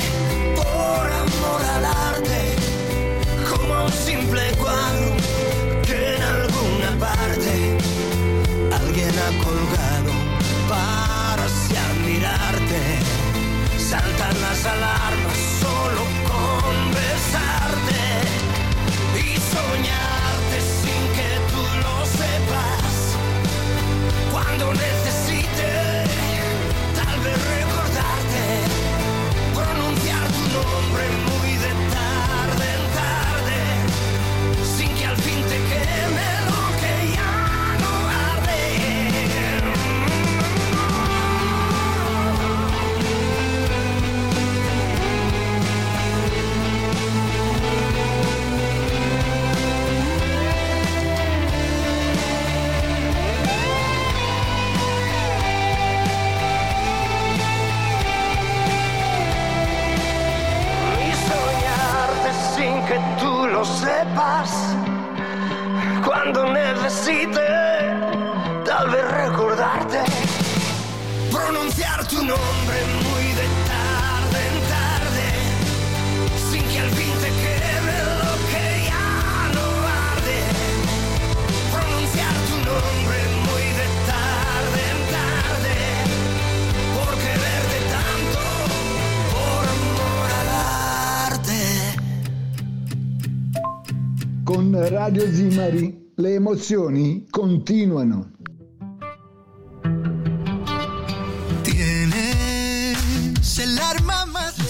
emozioni 96.57 97.27
continuano. 97.29 98.31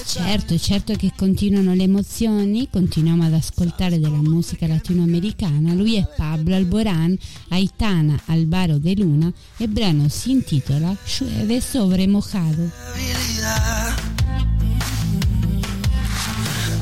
Certo, 0.03 0.57
certo 0.57 0.93
che 0.95 1.13
continuano 1.15 1.73
le 1.73 1.83
emozioni, 1.83 2.67
continuiamo 2.69 3.23
ad 3.23 3.33
ascoltare 3.33 3.99
della 3.99 4.17
musica 4.17 4.67
latinoamericana. 4.67 5.73
Lui 5.73 5.95
è 5.95 6.05
Pablo 6.15 6.55
Alboran, 6.55 7.17
Aitana 7.49 8.19
Alvaro 8.25 8.77
de 8.77 8.95
Luna 8.97 9.31
e 9.57 9.63
il 9.63 9.69
brano 9.69 10.09
si 10.09 10.31
intitola 10.31 10.93
Llueve 11.05 11.61
sobre 11.61 12.05
mojado. 12.07 12.69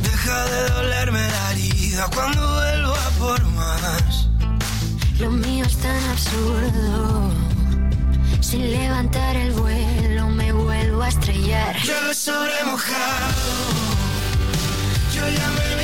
Deja 0.01 0.45
de 0.45 0.69
dolerme 0.73 1.19
la 1.19 1.51
herida 1.51 2.09
cuando 2.11 2.41
vuelvo 2.41 2.93
a 2.93 3.09
por 3.19 3.45
más. 3.53 4.34
Lo 5.19 5.31
mío 5.31 5.65
es 5.65 5.77
tan 5.77 6.03
absurdo. 6.09 7.31
Sin 8.41 8.69
levantar 8.71 9.35
el 9.37 9.53
vuelo 9.53 10.27
me 10.29 10.51
vuelvo 10.51 11.01
a 11.03 11.07
estrellar. 11.07 11.75
Llueve 11.83 12.13
sobre 12.13 12.51
mojado. 12.65 13.33
Yo 15.13 15.21
ya 15.29 15.49
me 15.49 15.73
he 15.73 15.75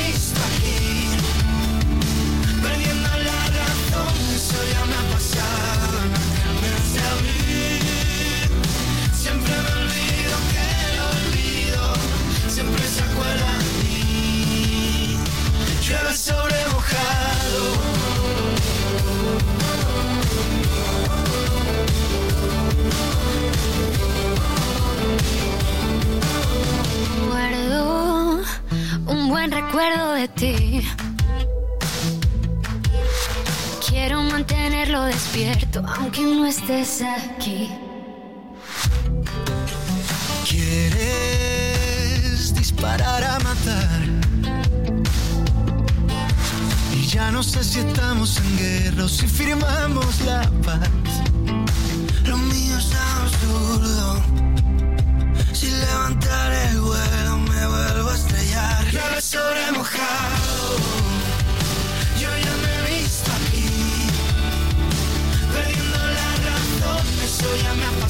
buen 29.32 29.50
recuerdo 29.50 30.12
de 30.12 30.28
ti. 30.28 30.86
Quiero 33.88 34.22
mantenerlo 34.24 35.04
despierto 35.04 35.82
aunque 35.96 36.20
no 36.20 36.44
estés 36.44 37.00
aquí. 37.00 37.70
Quieres 40.50 41.94
disparar 42.54 43.24
a 43.24 43.38
matar. 43.48 44.02
Y 46.94 47.06
ya 47.06 47.30
no 47.30 47.42
sé 47.42 47.64
si 47.64 47.78
estamos 47.78 48.36
en 48.36 48.58
guerra 48.58 49.04
o 49.04 49.08
si 49.08 49.26
firmamos 49.26 50.20
la 50.26 50.42
paz. 50.66 50.90
Lo 52.26 52.36
mío 52.36 52.76
es 52.76 52.90
absurdo 53.16 54.01
Llueve 58.92 59.22
sobre 59.22 59.72
mojado. 59.72 60.76
Yo 62.20 62.28
ya 62.28 62.56
me 62.62 62.68
he 62.76 63.00
visto 63.00 63.30
aquí. 63.32 63.66
Perdiendo 65.50 65.98
la 65.98 66.30
razón, 66.44 67.06
eso 67.24 67.56
ya 67.62 67.72
me 67.72 67.84
ha 67.86 68.01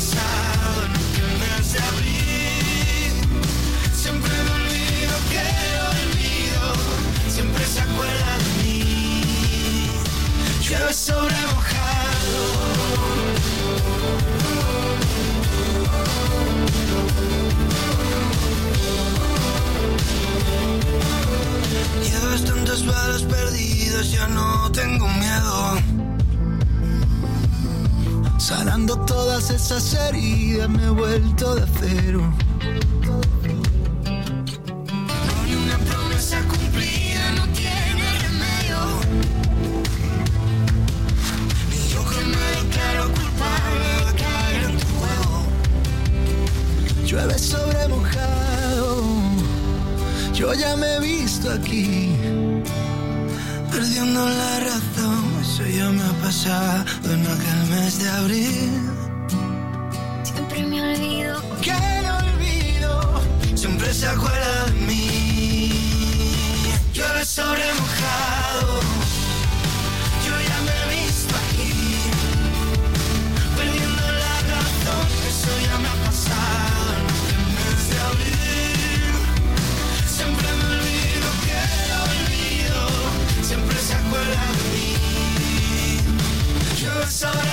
sobre. 87.13 87.53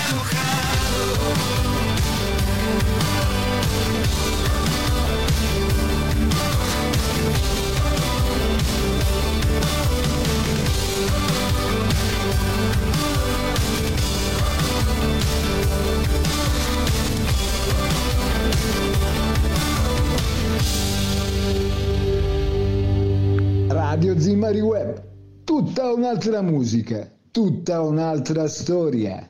Radio 23.67 24.17
Zimari 24.17 24.61
Web, 24.61 25.03
tutta 25.43 25.91
un'altra 25.91 26.41
musica, 26.41 27.11
tutta 27.31 27.81
un'altra 27.81 28.47
storia. 28.47 29.29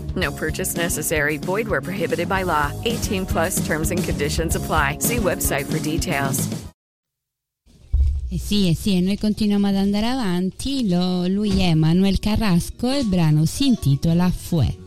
No 0.15 0.31
purchase 0.31 0.75
necessary. 0.75 1.37
Void 1.37 1.67
where 1.67 1.81
prohibited 1.81 2.27
by 2.27 2.43
law. 2.43 2.71
18 2.85 3.25
plus 3.25 3.65
terms 3.65 3.91
and 3.91 4.03
conditions 4.03 4.55
apply. 4.55 4.97
See 4.99 5.17
website 5.17 5.65
for 5.65 5.79
details. 5.79 6.47
Eh 8.33 8.39
sì, 8.39 8.69
eh 8.69 8.75
sì, 8.75 8.95
e 8.95 9.01
noi 9.01 9.17
continuiamo 9.17 9.67
ad 9.67 9.75
andare 9.75 10.07
avanti. 10.07 10.87
Lo- 10.87 11.27
lui 11.27 11.59
è 11.59 11.73
Manuel 11.73 12.17
Carrasco 12.19 12.89
e 12.89 12.99
il 12.99 13.05
brano 13.05 13.45
si 13.45 13.67
intitola 13.67 14.29
Fue. 14.31 14.77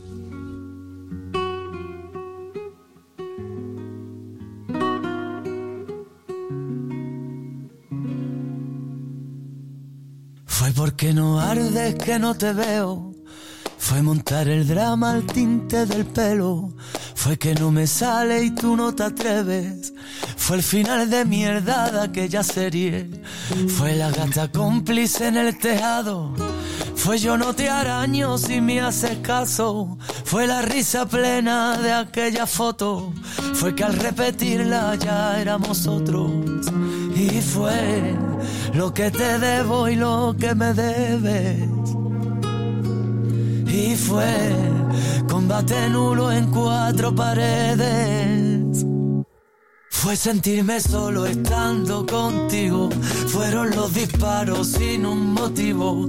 Fue 10.45 10.71
porque 10.71 11.13
no 11.13 11.39
ardes 11.39 11.95
que 11.95 12.17
no 12.17 12.35
te 12.35 12.53
veo. 12.53 13.14
Fue 13.87 14.01
montar 14.01 14.47
el 14.47 14.67
drama 14.67 15.11
al 15.11 15.27
tinte 15.27 15.85
del 15.85 16.07
pelo. 16.07 16.73
Fue 17.13 17.37
que 17.37 17.53
no 17.53 17.69
me 17.69 17.85
sale 17.85 18.43
y 18.43 18.49
tú 18.49 18.75
no 18.75 18.95
te 18.95 19.03
atreves. 19.03 19.93
Fue 20.35 20.57
el 20.57 20.63
final 20.63 21.07
de 21.07 21.23
mierda 21.23 21.91
de 21.91 22.01
aquella 22.01 22.41
serie. 22.41 23.07
Fue 23.77 23.95
la 23.95 24.09
gata 24.09 24.51
cómplice 24.51 25.27
en 25.27 25.37
el 25.37 25.59
tejado. 25.59 26.33
Fue 26.95 27.19
yo 27.19 27.37
no 27.37 27.53
te 27.53 27.69
araño 27.69 28.39
si 28.39 28.59
me 28.59 28.81
haces 28.81 29.19
caso. 29.19 29.99
Fue 30.23 30.47
la 30.47 30.63
risa 30.63 31.05
plena 31.05 31.77
de 31.77 31.93
aquella 31.93 32.47
foto. 32.47 33.13
Fue 33.53 33.75
que 33.75 33.83
al 33.83 33.93
repetirla 33.93 34.95
ya 34.95 35.39
éramos 35.39 35.85
otros. 35.85 36.31
Y 37.15 37.39
fue 37.39 38.15
lo 38.73 38.91
que 38.95 39.11
te 39.11 39.37
debo 39.37 39.87
y 39.87 39.95
lo 39.95 40.35
que 40.39 40.55
me 40.55 40.73
debes. 40.73 41.69
Y 43.65 43.95
fue 43.95 44.51
combate 45.29 45.89
nulo 45.89 46.31
en 46.31 46.51
cuatro 46.51 47.13
paredes. 47.13 48.74
Fue 50.05 50.15
sentirme 50.15 50.79
solo 50.79 51.25
estando 51.25 52.05
contigo. 52.05 52.89
Fueron 53.29 53.75
los 53.75 53.91
disparos 53.91 54.67
sin 54.67 55.03
un 55.03 55.33
motivo. 55.33 56.07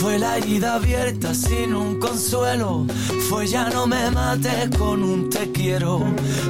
Fue 0.00 0.18
la 0.18 0.36
herida 0.36 0.74
abierta 0.74 1.32
sin 1.32 1.72
un 1.72 2.00
consuelo. 2.00 2.86
Fue 3.28 3.46
ya 3.46 3.70
no 3.70 3.86
me 3.86 4.10
mates 4.10 4.76
con 4.76 5.00
un 5.00 5.30
te 5.30 5.52
quiero. 5.52 6.02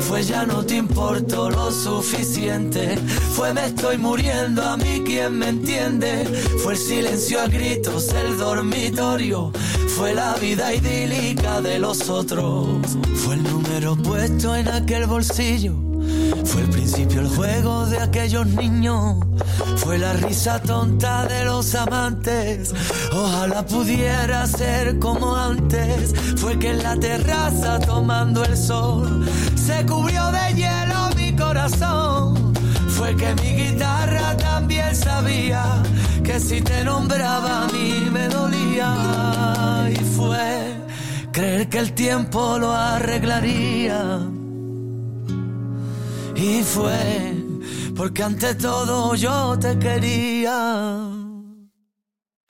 Fue 0.08 0.22
ya 0.22 0.46
no 0.46 0.64
te 0.64 0.76
importo 0.76 1.50
lo 1.50 1.70
suficiente. 1.70 2.96
Fue 3.34 3.52
me 3.52 3.66
estoy 3.66 3.98
muriendo 3.98 4.62
a 4.62 4.78
mí 4.78 5.02
quien 5.04 5.38
me 5.38 5.50
entiende. 5.50 6.24
Fue 6.62 6.72
el 6.72 6.78
silencio 6.78 7.42
a 7.42 7.46
gritos, 7.46 8.08
el 8.14 8.38
dormitorio. 8.38 9.52
Fue 9.98 10.14
la 10.14 10.34
vida 10.36 10.74
idílica 10.74 11.60
de 11.60 11.78
los 11.78 12.08
otros. 12.08 12.96
Fue 13.16 13.34
el 13.34 13.42
número 13.42 13.96
puesto 13.96 14.56
en 14.56 14.68
aquel 14.68 15.06
bolsillo. 15.06 15.74
Fue 16.44 16.62
el 16.62 16.70
principio 16.70 17.20
el 17.20 17.28
juego 17.28 17.86
de 17.86 18.00
aquellos 18.00 18.46
niños. 18.46 19.16
Fue 19.76 19.98
la 19.98 20.12
risa 20.14 20.60
tonta 20.60 21.26
de 21.26 21.44
los 21.44 21.74
amantes. 21.74 22.72
Ojalá 23.12 23.64
pudiera 23.66 24.46
ser 24.46 24.98
como 24.98 25.36
antes. 25.36 26.14
Fue 26.36 26.58
que 26.58 26.70
en 26.70 26.82
la 26.82 26.96
terraza 26.96 27.78
tomando 27.80 28.44
el 28.44 28.56
sol 28.56 29.26
se 29.54 29.84
cubrió 29.86 30.30
de 30.32 30.54
hielo 30.54 31.10
mi 31.16 31.34
corazón. 31.34 32.54
Fue 32.88 33.14
que 33.16 33.34
mi 33.34 33.62
guitarra 33.62 34.36
también 34.36 34.94
sabía 34.94 35.82
que 36.24 36.40
si 36.40 36.60
te 36.62 36.84
nombraba 36.84 37.64
a 37.64 37.66
mí 37.68 38.08
me 38.10 38.28
dolía. 38.28 39.88
Y 39.90 40.04
fue 40.16 40.76
creer 41.32 41.68
que 41.68 41.78
el 41.78 41.92
tiempo 41.92 42.58
lo 42.58 42.72
arreglaría. 42.72 44.20
Y 46.36 46.62
fue 46.62 47.34
porque 47.96 48.22
ante 48.22 48.54
todo 48.54 49.14
yo 49.14 49.58
te 49.58 49.78
quería. 49.78 50.98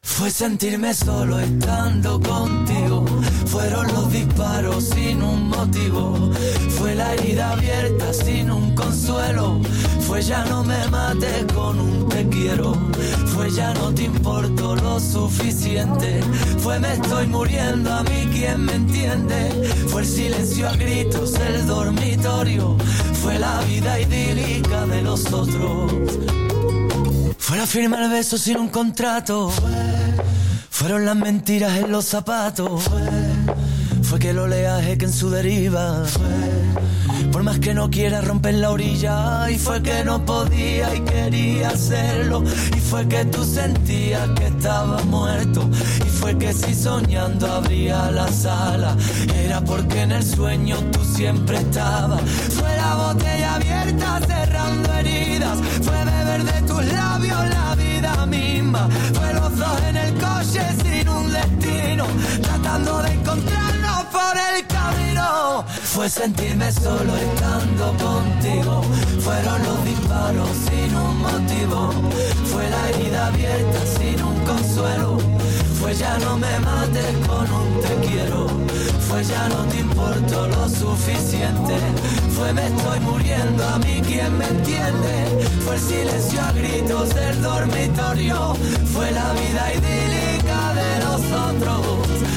Fue 0.03 0.31
sentirme 0.31 0.93
solo 0.93 1.39
estando 1.39 2.21
contigo. 2.21 2.96
Fueron 3.57 3.87
los 3.95 4.13
disparos 4.13 4.85
sin 4.85 5.23
un 5.23 5.49
motivo. 5.49 6.31
Fue 6.77 6.95
la 6.95 7.15
herida 7.15 7.53
abierta 7.53 8.13
sin 8.13 8.51
un 8.51 8.75
consuelo. 8.75 9.63
Fue 10.07 10.21
ya 10.21 10.45
no 10.45 10.63
me 10.63 10.87
mates 10.89 11.47
con 11.55 11.81
un 11.81 12.07
te 12.07 12.29
quiero. 12.29 12.75
Fue 13.25 13.51
ya 13.51 13.73
no 13.73 13.95
te 13.95 14.03
importo 14.03 14.77
lo 14.77 15.01
suficiente. 15.01 16.21
Fue 16.59 16.79
me 16.79 16.93
estoy 16.93 17.29
muriendo 17.29 17.95
a 17.95 18.03
mí 18.03 18.29
quien 18.31 18.63
me 18.63 18.75
entiende. 18.75 19.51
Fue 19.89 20.03
el 20.03 20.07
silencio 20.07 20.69
a 20.69 20.77
gritos, 20.77 21.33
el 21.41 21.67
dormitorio. 21.67 22.77
Fue 23.23 23.39
la 23.39 23.59
vida 23.63 23.99
idílica 23.99 24.85
de 24.85 25.01
los 25.01 25.33
otros. 25.33 25.93
Fue 27.39 27.57
la 27.57 27.67
firma 27.67 28.05
el 28.05 28.11
beso 28.11 28.37
sin 28.37 28.59
un 28.59 28.69
contrato. 28.69 29.51
Fueron 30.69 31.07
las 31.07 31.17
mentiras 31.17 31.79
en 31.79 31.91
los 31.91 32.05
zapatos. 32.05 32.83
Fue 32.83 33.36
que 34.15 34.31
el 34.31 34.39
oleaje 34.39 34.97
que 34.97 35.07
en 35.07 35.13
su 35.13 35.31
deriva. 35.31 36.05
Por 37.33 37.43
más 37.43 37.59
que 37.59 37.75
no 37.75 37.91
quiera 37.91 38.21
romper 38.21 38.55
la 38.55 38.71
orilla. 38.71 39.51
Y 39.51 39.59
fue 39.59 39.83
que 39.83 40.05
no 40.05 40.25
podía 40.25 40.95
y 40.95 41.01
quería 41.01 41.71
hacerlo. 41.71 42.43
Y 42.75 42.81
fue 42.81 43.07
que 43.09 43.25
tú 43.27 43.45
sentías 43.45 44.29
que 44.31 44.47
estaba 44.47 45.03
muerto. 45.05 45.69
Y 46.07 46.09
fue 46.09 46.39
que 46.39 46.53
si 46.53 46.75
soñando 46.75 47.53
abría 47.53 48.11
la 48.13 48.29
sala. 48.29 48.97
Era 49.35 49.61
porque 49.61 50.03
en 50.03 50.13
el 50.13 50.25
sueño 50.25 50.77
tú 50.93 51.05
siempre 51.05 51.59
estabas. 51.59 52.23
Fue 52.51 52.77
la 52.77 52.95
botella 52.95 53.55
abierta 53.57 54.21
cerrando 54.27 54.93
heridas. 54.95 55.59
Fue 55.83 56.05
beber 56.05 56.45
de 56.45 56.63
tus 56.63 56.85
labios 56.93 57.49
la 57.49 57.75
vida 57.75 58.27
misma. 58.27 58.89
Fue 59.13 59.35
los 59.35 59.59
dos 59.59 59.83
en 59.89 59.97
el 59.97 60.15
coche 60.15 60.63
sin 60.83 61.06
Tratando 62.43 63.03
de 63.03 63.13
encontrarnos 63.13 64.05
por 64.07 64.35
el 64.37 64.67
camino. 64.67 65.65
Fue 65.83 66.09
sentirme 66.09 66.71
solo 66.73 67.17
estando 67.17 67.95
contigo. 67.97 68.83
Fueron 69.21 69.63
los 69.63 69.85
disparos 69.85 70.51
sin 70.69 70.95
un 70.95 71.19
motivo. 71.19 71.93
Fue 72.51 72.69
la 72.71 72.89
herida 72.91 73.27
abierta 73.27 73.81
sin 73.99 74.23
un 74.23 74.39
consuelo. 74.45 75.19
Fue 75.81 75.95
ya 75.95 76.19
no 76.19 76.39
me 76.39 76.59
mates 76.61 77.27
con 77.27 77.51
un 77.51 77.81
te 77.81 78.09
quiero. 78.09 78.47
Fue 79.09 79.25
ya 79.25 79.49
no 79.49 79.65
te 79.67 79.79
importo 79.79 80.49
lo 80.49 80.69
suficiente. 80.69 81.77
Fue 82.35 82.53
me 82.53 82.67
estoy 82.67 83.01
muriendo 83.01 83.65
a 83.67 83.79
mí 83.79 84.01
quien 84.07 84.37
me 84.39 84.47
entiende. 84.47 85.47
Fue 85.65 85.75
el 85.75 85.81
silencio 85.81 86.41
a 86.43 86.53
gritos 86.53 87.15
del 87.15 87.43
dormitorio. 87.43 88.55
Fue 88.93 89.11
la 89.11 89.33
vida 89.33 89.73
idílica 89.75 90.36
Кассандра 91.17 91.77
Лотт 91.77 92.36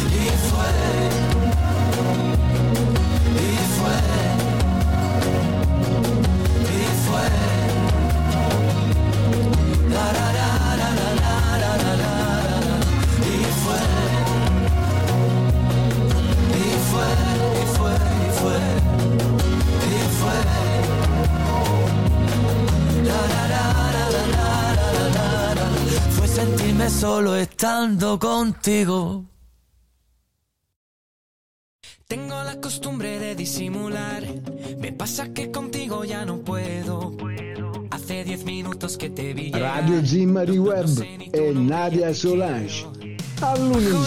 sentirme 26.79 26.89
solo 26.89 27.35
estando 27.35 28.17
contigo. 28.17 29.25
Tengo 32.07 32.43
la 32.43 32.59
costumbre 32.59 33.19
de 33.19 33.35
disimular. 33.35 34.23
Me 34.79 34.91
pasa 34.93 35.33
que 35.33 35.51
contigo 35.51 36.05
ya 36.05 36.25
no 36.25 36.39
puedo. 36.39 37.15
Hace 37.91 38.23
diez 38.23 38.43
minutos 38.45 38.97
que 38.97 39.09
te 39.09 39.33
vi. 39.33 39.51
llegar. 39.51 39.83
Radio 39.83 40.01
Zimmari 40.05 40.57
Web 40.57 40.87
e 41.33 41.53
Nadia 41.53 42.13
Solange. 42.13 42.98
All'unisono. 43.41 44.03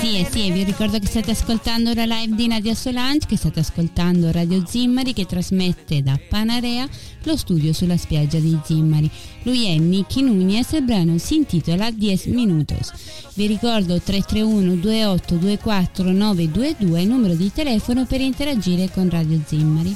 Sì, 0.00 0.18
e 0.18 0.26
sì, 0.28 0.50
vi 0.50 0.64
ricordo 0.64 0.98
che 0.98 1.06
state 1.06 1.30
ascoltando 1.30 1.94
la 1.94 2.04
live 2.04 2.34
di 2.34 2.48
Nadia 2.48 2.74
Solange, 2.74 3.26
che 3.26 3.36
state 3.36 3.60
ascoltando 3.60 4.32
Radio 4.32 4.64
Zimmari 4.66 5.12
che 5.12 5.26
trasmette 5.26 6.02
da 6.02 6.18
Panarea 6.28 6.88
lo 7.22 7.36
studio 7.36 7.72
sulla 7.72 7.96
spiaggia 7.96 8.38
di 8.38 8.58
Zimmari. 8.64 9.08
Lui 9.42 9.66
è 9.66 9.78
Nicky 9.78 10.22
Nunez 10.22 10.72
e 10.72 10.78
il 10.78 10.84
brano 10.84 11.18
si 11.18 11.36
intitola 11.36 11.92
10 11.92 12.30
Minutos. 12.30 12.90
Vi 13.34 13.46
ricordo 13.46 14.00
331 14.00 14.80
28 14.80 15.38
24 15.38 16.10
922 16.10 17.00
il 17.00 17.08
numero 17.08 17.34
di 17.34 17.52
telefono 17.52 18.04
per 18.04 18.20
interagire 18.20 18.90
con 18.90 19.08
Radio 19.08 19.40
Zimmari. 19.46 19.94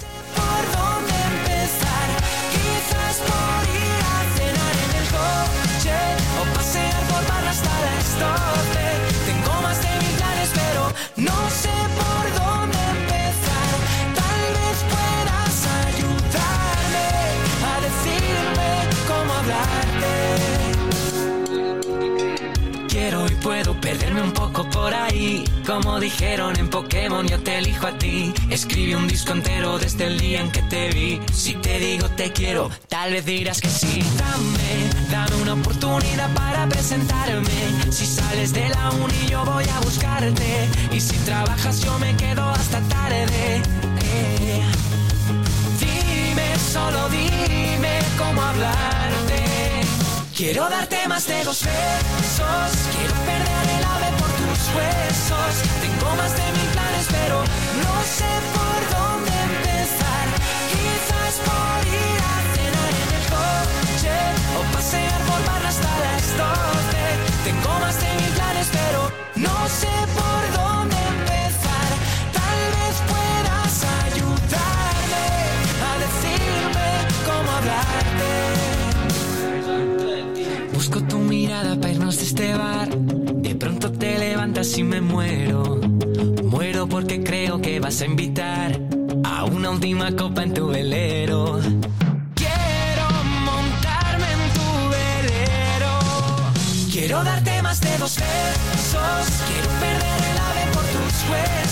Como 25.66 25.98
dijeron 25.98 26.56
en 26.60 26.70
Pokémon, 26.70 27.26
yo 27.26 27.42
te 27.42 27.58
elijo 27.58 27.88
a 27.88 27.98
ti. 27.98 28.32
Escribí 28.50 28.94
un 28.94 29.08
disco 29.08 29.32
entero 29.32 29.78
desde 29.78 30.06
el 30.06 30.20
día 30.20 30.40
en 30.40 30.52
que 30.52 30.62
te 30.62 30.90
vi. 30.90 31.20
Si 31.32 31.54
te 31.54 31.80
digo 31.80 32.08
te 32.10 32.30
quiero, 32.30 32.70
tal 32.88 33.12
vez 33.12 33.24
dirás 33.24 33.60
que 33.60 33.68
sí. 33.68 34.00
Dame, 34.16 35.10
dame 35.10 35.42
una 35.42 35.54
oportunidad 35.54 36.32
para 36.34 36.68
presentarme. 36.68 37.50
Si 37.90 38.06
sales 38.06 38.52
de 38.52 38.68
la 38.68 38.90
uni, 38.92 39.26
yo 39.28 39.44
voy 39.44 39.64
a 39.64 39.80
buscarte. 39.80 40.68
Y 40.92 41.00
si 41.00 41.16
trabajas, 41.24 41.80
yo 41.82 41.98
me 41.98 42.14
quedo 42.16 42.48
hasta 42.48 42.80
tarde. 42.82 43.26
Eh. 44.02 44.62
Dime, 45.80 46.58
solo 46.58 47.08
dime 47.08 47.98
cómo 48.16 48.40
hablarte. 48.40 49.42
Quiero 50.36 50.68
darte 50.68 51.08
más 51.08 51.26
de 51.26 51.42
dos 51.42 51.64
besos. 51.64 52.70
Quiero 52.94 53.14
perder 53.24 53.78
el 53.78 53.84
ave 53.84 54.25
Tengo 55.80 56.16
más 56.16 56.32
de 56.36 56.42
mil 56.52 56.68
planes, 56.72 57.06
pero 57.10 57.40
no 57.40 58.02
sé 58.04 58.30
por 58.54 58.78
dónde 58.96 59.32
empezar. 59.32 60.26
Quizás 60.70 61.34
por 61.46 61.86
ir 61.86 62.20
a 62.22 62.36
cenar 62.54 62.92
en 63.02 63.10
el 63.18 63.24
coche 63.34 64.16
o 64.56 64.72
pasear 64.72 65.20
por 65.22 65.44
barra 65.46 65.68
hasta 65.68 65.92
las 66.04 66.24
12. 66.36 67.44
Tengo 67.44 67.80
más 67.80 68.00
de 68.00 68.08
mil 68.14 68.32
planes, 68.34 68.68
pero 68.72 69.12
no 69.36 69.68
sé 69.68 69.92
por 70.14 70.56
dónde 70.56 70.75
y 84.78 84.82
me 84.82 85.00
muero. 85.00 85.80
Muero 86.44 86.86
porque 86.86 87.22
creo 87.22 87.60
que 87.60 87.80
vas 87.80 88.00
a 88.02 88.04
invitar 88.04 88.78
a 89.24 89.44
una 89.44 89.70
última 89.70 90.14
copa 90.14 90.42
en 90.42 90.52
tu 90.52 90.66
velero. 90.68 91.60
Quiero 92.34 93.06
montarme 93.44 94.26
en 94.32 94.52
tu 94.52 94.68
velero. 94.90 95.98
Quiero 96.92 97.24
darte 97.24 97.62
más 97.62 97.80
de 97.80 97.96
dos 97.98 98.16
besos. 98.16 99.42
Quiero 99.48 99.68
perder 99.80 100.20
el 100.30 100.38
ave 100.38 100.72
por 100.72 100.84
tus 100.84 101.30
huesos. 101.30 101.65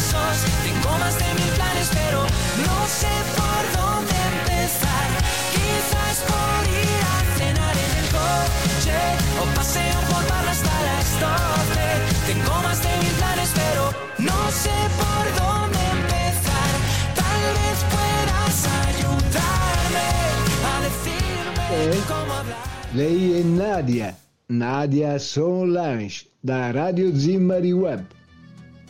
Lei 22.95 23.33
è 23.33 23.43
Nadia, 23.43 24.17
Nadia 24.47 25.19
Solange, 25.19 26.27
da 26.39 26.71
Radio 26.71 27.13
Zimmari 27.19 27.73
Web. 27.73 28.05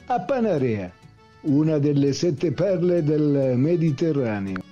A 0.04 0.20
Panarea, 0.20 0.92
una 1.44 1.78
delle 1.78 2.12
sette 2.12 2.52
perle 2.52 3.02
del 3.02 3.54
Mediterraneo. 3.56 4.62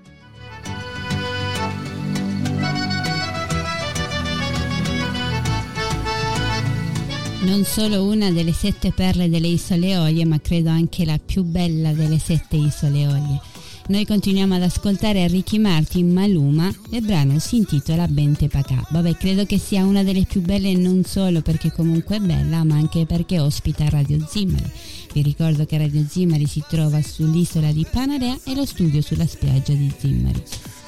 Non 7.40 7.64
solo 7.64 8.04
una 8.04 8.30
delle 8.30 8.52
sette 8.52 8.92
perle 8.92 9.30
delle 9.30 9.48
isole 9.48 9.92
Eolie, 9.92 10.26
ma 10.26 10.38
credo 10.42 10.68
anche 10.68 11.06
la 11.06 11.18
più 11.18 11.42
bella 11.42 11.92
delle 11.92 12.18
sette 12.18 12.56
isole 12.56 13.00
Eolie. 13.00 13.51
Noi 13.88 14.06
continuiamo 14.06 14.54
ad 14.54 14.62
ascoltare 14.62 15.26
Ricky 15.26 15.58
Martin 15.58 16.12
Maluma 16.12 16.72
e 16.90 16.98
il 16.98 17.04
brano 17.04 17.38
si 17.40 17.56
intitola 17.56 18.06
Bente 18.06 18.48
Pacà. 18.48 18.86
Vabbè, 18.90 19.16
credo 19.16 19.44
che 19.44 19.58
sia 19.58 19.84
una 19.84 20.04
delle 20.04 20.24
più 20.24 20.40
belle 20.40 20.72
non 20.74 21.04
solo 21.04 21.42
perché 21.42 21.72
comunque 21.72 22.16
è 22.16 22.20
bella, 22.20 22.62
ma 22.64 22.76
anche 22.76 23.06
perché 23.06 23.40
ospita 23.40 23.88
Radio 23.88 24.24
Zimmari. 24.26 24.70
Vi 25.12 25.22
ricordo 25.22 25.66
che 25.66 25.78
Radio 25.78 26.04
Zimmari 26.08 26.46
si 26.46 26.62
trova 26.68 27.02
sull'isola 27.02 27.72
di 27.72 27.84
Panarea 27.90 28.38
e 28.44 28.54
lo 28.54 28.64
studio 28.64 29.02
sulla 29.02 29.26
spiaggia 29.26 29.72
di 29.72 29.92
Zimmari. 29.98 30.42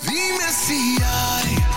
Dime 0.04 0.50
si 0.50 1.02
hay 1.02 1.73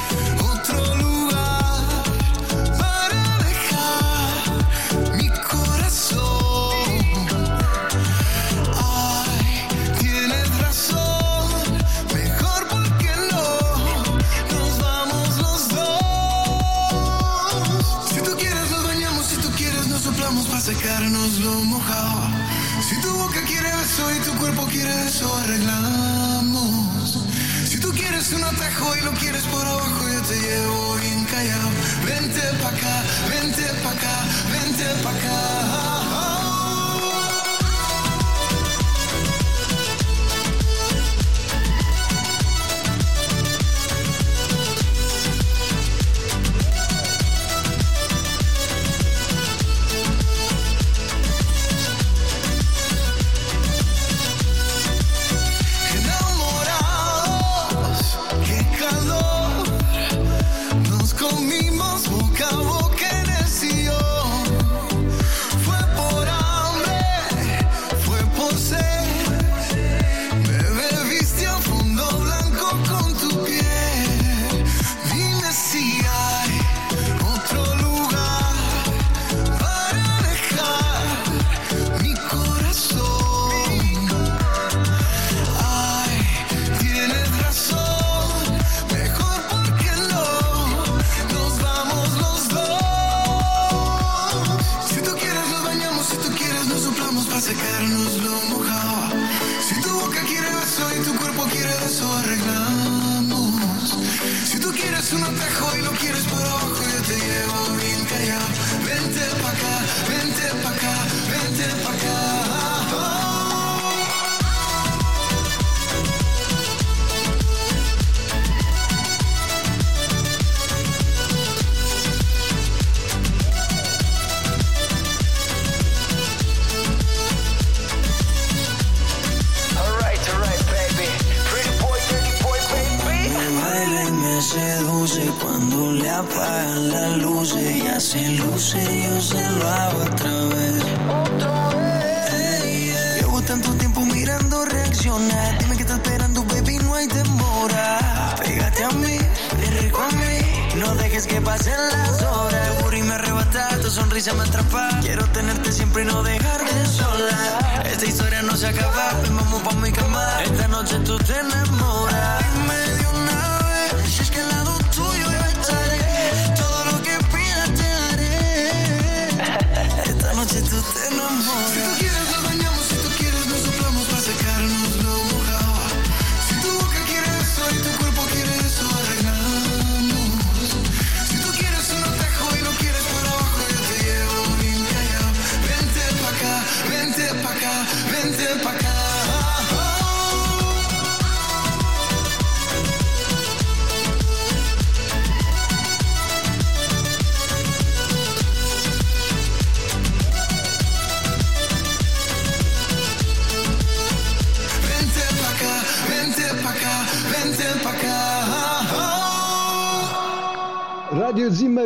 Then. 161.28 161.67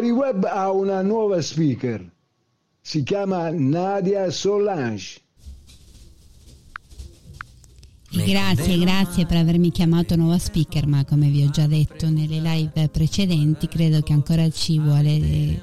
Web 0.10 0.46
ha 0.46 0.72
una 0.72 1.02
nuova 1.02 1.42
speaker. 1.42 2.10
Si 2.82 3.04
chiama 3.04 3.50
Nadia 3.52 4.32
Solange. 4.32 5.20
Grazie, 8.14 8.78
grazie 8.78 9.26
per 9.26 9.38
avermi 9.38 9.72
chiamato 9.72 10.16
nuova 10.18 10.38
speaker, 10.38 10.86
ma 10.86 11.06
come 11.06 11.30
vi 11.30 11.44
ho 11.44 11.50
già 11.50 11.66
detto 11.66 12.10
nelle 12.10 12.42
live 12.42 12.90
precedenti, 12.90 13.68
credo 13.68 14.02
che 14.02 14.12
ancora 14.12 14.50
ci 14.50 14.80
vuole 14.80 15.10
eh, 15.10 15.62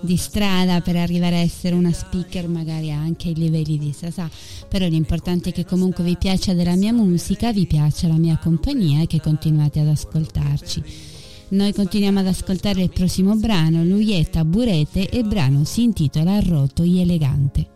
di 0.00 0.16
strada 0.16 0.82
per 0.82 0.96
arrivare 0.96 1.36
a 1.36 1.40
essere 1.40 1.74
una 1.74 1.92
speaker 1.92 2.46
magari 2.48 2.90
anche 2.90 3.28
ai 3.28 3.34
livelli 3.34 3.78
di 3.78 3.94
Sasà, 3.96 4.28
però 4.68 4.86
l'importante 4.86 5.48
è 5.48 5.52
che 5.52 5.64
comunque 5.64 6.04
vi 6.04 6.16
piaccia 6.18 6.52
della 6.52 6.76
mia 6.76 6.92
musica, 6.92 7.52
vi 7.52 7.66
piaccia 7.66 8.06
la 8.06 8.18
mia 8.18 8.36
compagnia 8.36 9.02
e 9.02 9.06
che 9.06 9.20
continuate 9.20 9.80
ad 9.80 9.88
ascoltarci. 9.88 11.11
Noi 11.52 11.74
continuiamo 11.74 12.20
ad 12.20 12.28
ascoltare 12.28 12.80
il 12.80 12.88
prossimo 12.88 13.34
brano, 13.36 13.84
lui 13.84 14.18
è 14.18 14.24
Taburete 14.30 15.10
e 15.10 15.18
il 15.18 15.26
brano 15.26 15.64
si 15.64 15.82
intitola 15.82 16.40
Roto 16.40 16.82
y 16.82 17.02
Elegante. 17.02 17.68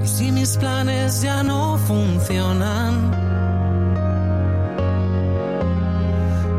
Y 0.00 0.06
si 0.06 0.30
mis 0.30 0.56
planes 0.58 1.22
ya 1.22 1.42
no 1.42 1.76
funcionan. 1.78 3.10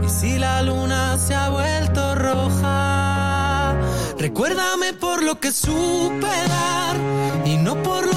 Y 0.04 0.10
si 0.10 0.38
la 0.38 0.62
luna 0.62 1.18
se 1.18 1.34
ha 1.34 1.50
vuelto 1.50 2.16
roja. 2.16 3.80
Recuérdame 4.18 4.92
por 5.00 5.24
lo 5.24 5.40
que 5.40 5.54
supe 5.54 6.28
dar 6.48 6.98
y 7.46 7.56
no 7.56 7.82
por 7.82 8.06
lo 8.06 8.13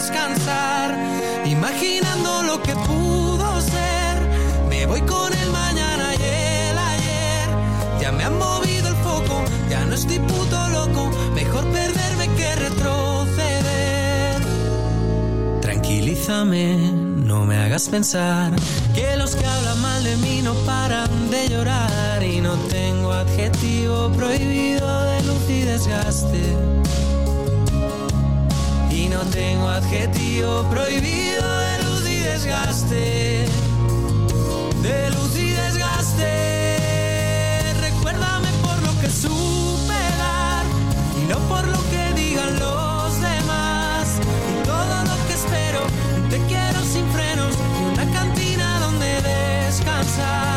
descansar, 0.00 0.96
imaginando 1.44 2.42
lo 2.44 2.62
que 2.62 2.74
pudo 2.74 3.60
ser. 3.60 4.16
Me 4.70 4.86
voy 4.86 5.02
con 5.02 5.30
el 5.32 5.50
mañana 5.50 6.06
y 6.18 6.22
el 6.70 6.78
ayer. 6.92 7.48
Ya 8.00 8.10
me 8.10 8.24
han 8.24 8.38
movido 8.38 8.88
el 8.88 8.96
foco, 9.08 9.44
ya 9.68 9.84
no 9.84 9.94
estoy 9.94 10.18
puto 10.20 10.56
loco. 10.68 11.10
Mejor 11.34 11.64
perderme 11.66 12.26
que 12.38 12.54
retroceder. 12.66 14.40
Tranquilízame, 15.60 16.76
no 17.30 17.44
me 17.44 17.58
hagas 17.58 17.90
pensar 17.90 18.52
que 18.94 19.16
los 19.18 19.34
que 19.36 19.44
hablan 19.44 19.82
mal 19.82 20.02
de 20.02 20.16
mí 20.16 20.40
no 20.42 20.54
paran 20.64 21.30
de 21.30 21.48
llorar 21.50 22.22
y 22.22 22.40
no 22.40 22.54
tengo 22.78 23.12
adjetivo 23.12 24.10
prohibido 24.12 24.88
de 25.10 25.22
luz 25.24 25.50
y 25.50 25.60
desgaste. 25.62 26.80
No 29.22 29.26
tengo 29.26 29.68
adjetivo 29.68 30.64
prohibido 30.70 31.58
de 31.58 31.82
luz 31.84 32.08
y 32.08 32.20
desgaste. 32.20 33.44
De 34.80 35.10
luz 35.10 35.36
y 35.36 35.50
desgaste. 35.50 36.24
Recuérdame 37.82 38.48
por 38.62 38.82
lo 38.82 38.98
que 38.98 39.10
supe 39.10 40.00
dar 40.16 40.64
y 41.20 41.26
no 41.28 41.38
por 41.50 41.68
lo 41.68 41.78
que 41.90 42.14
digan 42.14 42.58
los 42.58 43.20
demás. 43.20 44.08
Y 44.48 44.64
todo 44.64 45.04
lo 45.04 45.26
que 45.26 45.34
espero, 45.34 45.80
te 46.30 46.38
quiero 46.46 46.80
sin 46.90 47.06
frenos 47.10 47.54
y 47.78 47.82
una 47.92 48.10
cantina 48.18 48.80
donde 48.80 49.20
descansar. 49.20 50.49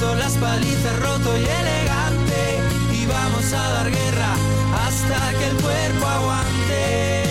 Resisto 0.00 0.14
las 0.16 0.32
palizas 0.38 0.98
roto 1.00 1.36
y 1.36 1.44
elegante. 1.44 2.58
Y 2.90 3.04
vamos 3.04 3.52
a 3.52 3.68
dar 3.68 3.90
guerra 3.90 4.34
hasta 4.86 5.38
que 5.38 5.46
el 5.48 5.56
cuerpo 5.56 6.06
aguante. 6.06 7.24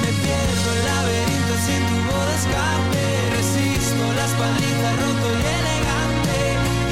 Me 0.00 0.08
pierdo 0.22 0.72
el 0.72 0.84
laberinto 0.88 1.54
sin 1.66 1.82
tubo 1.88 2.18
de 2.24 2.34
escape. 2.40 3.04
Resisto 3.36 4.04
las 4.16 4.30
palizas 4.30 4.94
roto 4.96 5.28
y 5.28 5.44
elegante. 5.60 6.38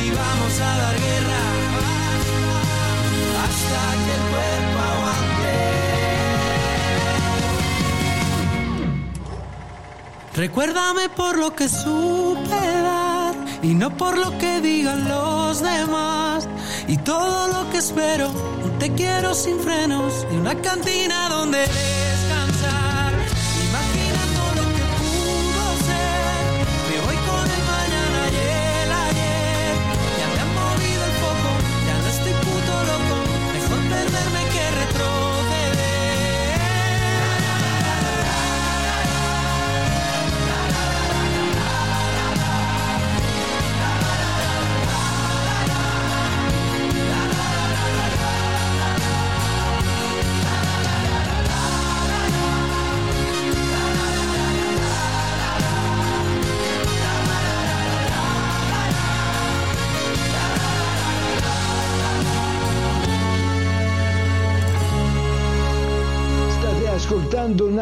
Y 0.05 0.07
vamos 0.11 0.55
a 0.61 0.71
dar 0.83 0.97
guerra 1.07 1.43
hasta 3.45 3.81
que 4.05 4.13
el 4.19 4.25
cuerpo 4.35 4.79
aguante. 4.93 5.57
Recuérdame 10.35 11.09
por 11.09 11.39
lo 11.39 11.55
que 11.57 11.67
supe 11.67 12.70
y 13.71 13.75
no 13.75 13.97
por 13.97 14.19
lo 14.19 14.37
que 14.39 14.61
digan 14.61 15.09
los 15.09 15.63
demás. 15.63 16.49
Y 16.89 16.97
todo 16.97 17.47
lo 17.49 17.71
que 17.71 17.79
espero, 17.79 18.33
te 18.81 18.93
quiero 18.95 19.33
sin 19.33 19.61
frenos 19.61 20.27
y 20.33 20.37
una 20.37 20.57
cantina 20.57 21.29
donde 21.29 21.65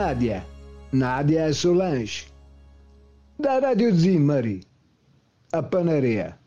Nadia, 0.08 0.42
Nadia 0.92 1.48
e 1.48 1.52
Solange, 1.52 2.24
da 3.36 3.58
Radio 3.58 3.94
Zimmari, 3.94 4.58
a 5.50 5.62
Panarea. 5.62 6.38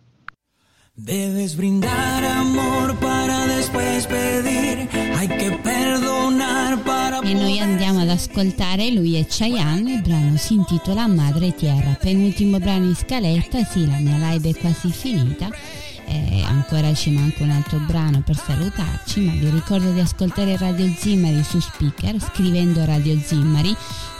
Debes 0.96 1.54
brindar 1.54 2.24
amor 2.24 2.98
para 2.98 3.46
después 3.46 4.08
pedir. 4.08 4.90
Hay 5.16 5.28
que 5.28 5.52
perdonar 5.62 6.84
para 6.84 7.20
E 7.22 7.34
noi 7.36 7.60
andiamo 7.60 8.00
ad 8.02 8.10
ascoltare, 8.10 8.90
lui 8.90 9.16
è 9.16 9.28
Chayanne, 9.28 9.94
il 9.94 10.02
brano 10.02 10.38
si 10.38 10.56
intitola 10.56 11.06
Madre 11.06 11.54
Tierra, 11.54 11.96
penultimo 12.02 12.58
brano 12.58 12.86
in 12.86 12.96
scaletta, 12.96 13.64
sì 13.64 13.86
la 13.86 14.00
mia 14.00 14.32
live 14.32 14.50
è 14.50 14.56
quasi 14.56 14.90
finita, 14.92 15.50
eh, 16.12 16.44
ancora 16.44 16.94
ci 16.94 17.12
manca 17.12 17.44
un 17.44 17.52
altro 17.52 17.80
brano 17.80 18.22
per 18.22 18.36
salutarci, 18.36 19.22
ma 19.22 19.32
vi 19.32 19.50
ricordo 19.50 19.92
di 19.92 20.00
ascoltare 20.00 20.58
Radio 20.58 20.92
Zimmari 20.98 21.44
su 21.44 21.60
speaker, 21.60 22.20
scrivendo 22.20 22.84
Radio 22.86 23.20
Zimmari, 23.24 23.76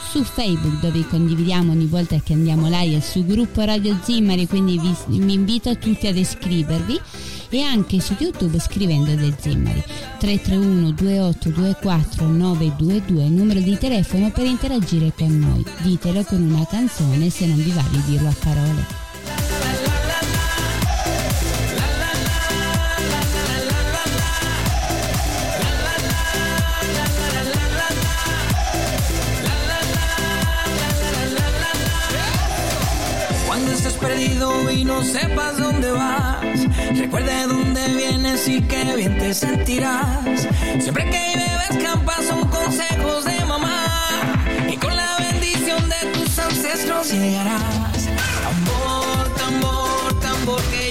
su 0.10 0.24
Facebook 0.24 0.80
dove 0.80 1.06
condividiamo 1.08 1.72
ogni 1.72 1.86
volta 1.86 2.20
che 2.20 2.34
andiamo 2.34 2.68
live 2.70 3.00
sul 3.02 3.26
gruppo 3.26 3.62
Radio 3.64 3.98
Zimmari, 4.02 4.48
quindi 4.48 4.78
vi, 4.78 4.94
vi 5.08 5.34
invito 5.34 5.78
tutti 5.78 6.08
ad 6.08 6.18
iscrivervi 6.18 7.00
e 7.50 7.62
anche 7.62 8.00
su 8.00 8.16
YouTube 8.18 8.60
scrivendo 8.60 9.14
De 9.14 9.34
Zimmari 9.38 9.84
331 10.20 10.92
2824 10.92 12.26
922 12.26 13.30
numero 13.30 13.60
di 13.60 13.78
telefono 13.78 14.32
per 14.32 14.46
interagire 14.46 15.12
con 15.16 15.38
noi. 15.38 15.66
Ditelo 15.82 16.24
con 16.24 16.42
una 16.42 16.66
canzone 16.66 17.30
se 17.30 17.46
non 17.46 17.58
vi 17.58 17.72
va 17.72 17.84
di 17.90 18.02
dirlo 18.06 18.30
a 18.30 18.36
parole. 18.40 19.11
Cuando 33.62 33.78
estés 33.78 33.94
perdido 33.94 34.72
y 34.72 34.84
no 34.84 35.04
sepas 35.04 35.60
dónde 35.60 35.92
vas, 35.92 36.98
recuerda 36.98 37.42
de 37.42 37.46
dónde 37.46 37.88
vienes 37.90 38.48
y 38.48 38.60
qué 38.60 38.96
bien 38.96 39.20
te 39.20 39.36
sentirás. 39.36 40.48
Siempre 40.80 41.04
que 41.06 41.36
bebes 41.36 41.84
campas 41.86 42.26
son 42.26 42.48
consejos 42.48 43.24
de 43.24 43.46
mamá 43.46 43.88
y 44.68 44.76
con 44.78 44.96
la 44.98 45.16
bendición 45.20 45.88
de 45.88 46.08
tus 46.12 46.40
ancestros 46.40 47.12
llegarás. 47.12 48.10
Tambor, 48.42 49.36
tambor, 49.36 50.20
tambor 50.22 50.62
que 50.72 50.91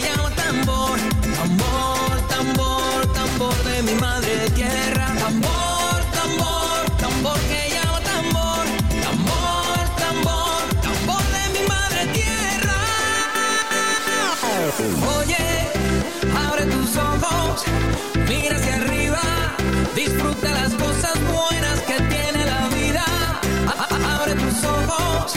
mira 18.29 18.57
hacia 18.57 18.77
arriba, 18.77 19.21
disfruta 19.95 20.51
las 20.53 20.73
cosas 20.75 21.15
buenas 21.33 21.81
que 21.81 21.95
tiene 22.15 22.45
la 22.45 22.69
vida. 22.69 23.05
Abre 24.19 24.35
tus 24.35 24.65
ojos, 24.65 25.35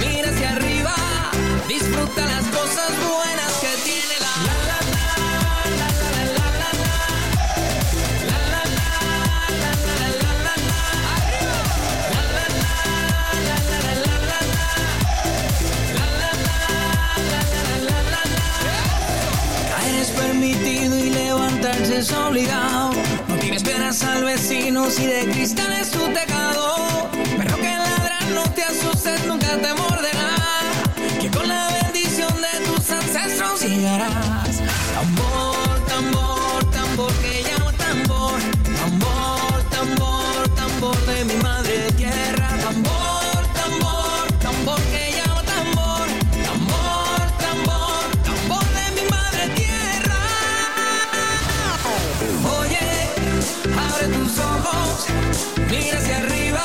mira 0.00 0.28
hacia 0.28 0.52
arriba, 0.52 0.65
No 22.10 22.30
Tienes 23.40 23.62
piedras 23.64 24.02
al 24.04 24.24
vecino 24.24 24.86
y 24.96 25.06
de 25.06 25.28
cristal 25.32 25.72
es 25.72 25.90
tu 25.90 25.98
tejado. 25.98 27.10
Perro 27.36 27.56
que 27.56 27.76
ladra, 27.76 28.18
no 28.32 28.42
te 28.52 28.62
asustes, 28.62 29.26
nunca 29.26 29.56
te 29.56 29.74
morderá. 29.74 30.36
Que 31.20 31.30
con 31.30 31.48
la 31.48 31.68
bendición 31.82 32.32
de 32.40 32.66
tus 32.66 32.90
ancestros 32.90 33.62
llegarás. 33.62 34.45
Mira 55.70 55.98
hacia 55.98 56.18
arriba, 56.18 56.62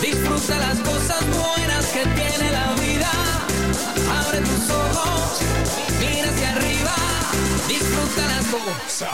disfruta 0.00 0.58
las 0.58 0.78
cosas 0.80 1.20
buenas 1.30 1.86
que 1.86 2.02
tiene 2.04 2.50
la 2.50 2.72
vida. 2.74 3.10
Abre 4.20 4.40
tus 4.40 4.70
ojos, 4.70 5.40
mira 5.98 6.30
hacia 6.30 6.50
arriba, 6.52 6.94
disfruta 7.68 8.26
las 8.26 8.46
cosas. 8.46 9.10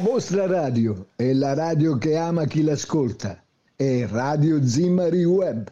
Vostra 0.00 0.46
radio, 0.46 1.08
è 1.14 1.32
la 1.32 1.52
radio 1.52 1.98
che 1.98 2.16
ama 2.16 2.46
chi 2.46 2.62
l'ascolta. 2.62 3.42
È 3.76 4.06
Radio 4.06 4.66
Zimari 4.66 5.24
Web. 5.24 5.70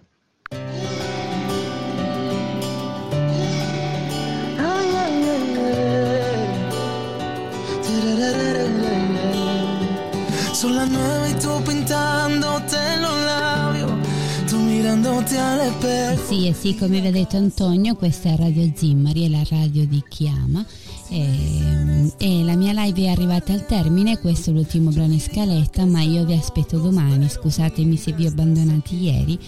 Al 15.36 15.60
espejo. 15.60 16.22
Sì, 16.26 16.46
e 16.48 16.54
sì, 16.54 16.74
come 16.74 17.00
vi 17.00 17.06
ha 17.08 17.10
detto 17.10 17.36
Antonio, 17.36 17.94
questa 17.96 18.30
è 18.30 18.36
Radio 18.36 18.70
Zimmari, 18.74 19.24
è 19.24 19.28
la 19.28 19.44
radio 19.48 19.86
di 19.86 20.02
Chiama. 20.08 20.64
E, 21.10 22.12
e 22.18 22.44
la 22.44 22.54
mia 22.54 22.72
live 22.72 23.02
è 23.02 23.08
arrivata 23.08 23.52
al 23.52 23.66
termine, 23.66 24.18
questo 24.18 24.50
è 24.50 24.52
l'ultimo 24.52 24.90
brano 24.90 25.12
in 25.12 25.20
scaletta, 25.20 25.84
ma 25.86 26.02
io 26.02 26.24
vi 26.24 26.34
aspetto 26.34 26.78
domani, 26.78 27.28
scusatemi 27.28 27.96
se 27.96 28.12
vi 28.12 28.26
ho 28.26 28.28
abbandonati 28.28 29.02
ieri, 29.02 29.38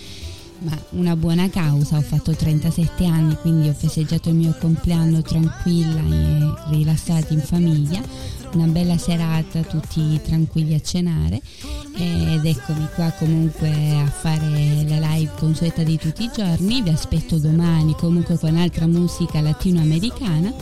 ma 0.61 0.79
una 0.91 1.17
buona 1.17 1.49
causa, 1.49 1.99
ho 1.99 2.03
fatto 2.03 2.33
37 2.33 3.05
anni, 3.05 3.37
quindi 3.37 3.69
ho 3.69 3.75
festeggiato 3.75 4.31
il 4.31 4.37
mio 4.37 4.57
compleanno 4.59 5.23
tranquilla 5.23 6.01
e 6.01 6.75
rilassata 6.75 7.33
in 7.33 7.41
famiglia, 7.41 8.01
una 8.53 8.67
bella 8.67 8.99
serata, 8.99 9.61
tutti 9.63 10.21
tranquilli 10.23 10.75
a 10.75 10.81
cenare 10.81 11.41
ed 11.97 12.45
eccomi 12.45 12.89
qua 12.95 13.11
comunque 13.19 13.69
a 13.93 14.07
fare 14.07 14.85
la 14.89 14.99
live 15.15 15.33
consueta 15.39 15.83
di 15.83 15.99
tutti 15.99 16.25
i 16.25 16.31
giorni, 16.35 16.83
vi 16.83 16.91
aspetto 16.91 17.39
domani 17.39 17.95
comunque 17.95 18.39
con 18.39 18.57
altra 18.57 18.87
musica 18.87 19.41
latinoamericana 19.41 20.53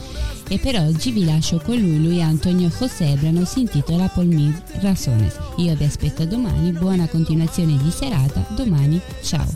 e 0.48 0.58
per 0.58 0.76
oggi 0.80 1.10
vi 1.10 1.24
lascio 1.24 1.60
con 1.64 1.76
lui, 1.76 2.02
lui 2.02 2.18
è 2.18 2.22
Antonio 2.22 2.68
José, 2.68 3.16
brano 3.16 3.44
si 3.44 3.60
intitola 3.60 4.08
Por 4.08 4.24
Mil 4.24 4.60
Razones. 4.80 5.38
Io 5.56 5.74
vi 5.76 5.84
aspetto 5.84 6.24
domani, 6.24 6.72
buona 6.72 7.06
continuazione 7.06 7.76
di 7.76 7.90
serata, 7.90 8.46
domani 8.54 9.00
ciao. 9.22 9.46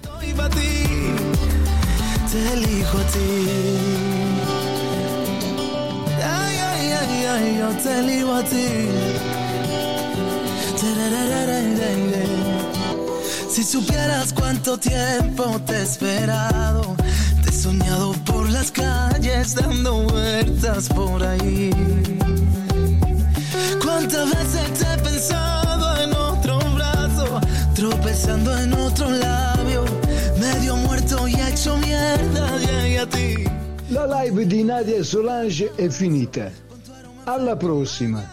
Yo 7.02 7.68
te 7.82 7.98
elijo 7.98 8.32
a 8.32 8.44
ti. 8.44 8.88
Si 13.48 13.64
supieras 13.64 14.32
cuánto 14.32 14.78
tiempo 14.78 15.60
te 15.66 15.78
he 15.78 15.82
esperado, 15.82 16.94
te 17.42 17.50
he 17.50 17.52
soñado 17.52 18.12
por 18.24 18.48
las 18.50 18.70
calles 18.70 19.56
dando 19.56 20.04
vueltas 20.04 20.88
por 20.90 21.24
ahí. 21.24 21.70
Cuántas 23.82 24.30
veces 24.30 24.72
te 24.78 24.84
he 24.84 24.98
pensado 24.98 26.02
en 26.02 26.14
otro 26.14 26.60
brazo, 26.76 27.40
tropezando 27.74 28.56
en 28.58 28.74
otro 28.74 29.10
labio, 29.10 29.84
medio 30.38 30.76
muerto 30.76 31.26
y 31.26 31.34
hecho 31.34 31.76
mierda 31.78 32.58
de 32.58 32.98
a 33.00 33.06
ti. 33.08 33.44
La 33.90 34.06
live 34.06 34.46
di 34.46 34.62
Nadia 34.62 35.02
Solange 35.02 35.72
è 35.74 35.88
finita. 35.88 36.71
Alla 37.26 37.56
prossima. 37.56 38.24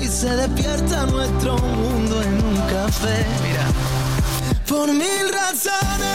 Y 0.00 0.06
se 0.06 0.34
despierta 0.36 1.06
nuestro 1.06 1.58
mundo 1.58 2.22
en 2.22 2.44
un 2.44 2.56
café. 2.68 3.26
Mira. 3.42 3.66
Por 4.66 4.88
mil 4.88 5.28
razones, 5.30 6.13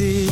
city 0.00 0.29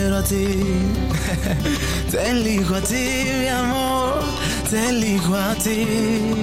quiero 0.00 0.16
a 0.16 0.22
ti, 0.22 0.46
te 2.10 2.30
elijo 2.30 2.74
a 2.74 2.80
ti, 2.80 3.04
mi 3.40 3.48
amor, 3.48 4.22
te 4.70 4.88
elijo 4.88 5.34
a 5.36 5.54
ti. 5.56 6.39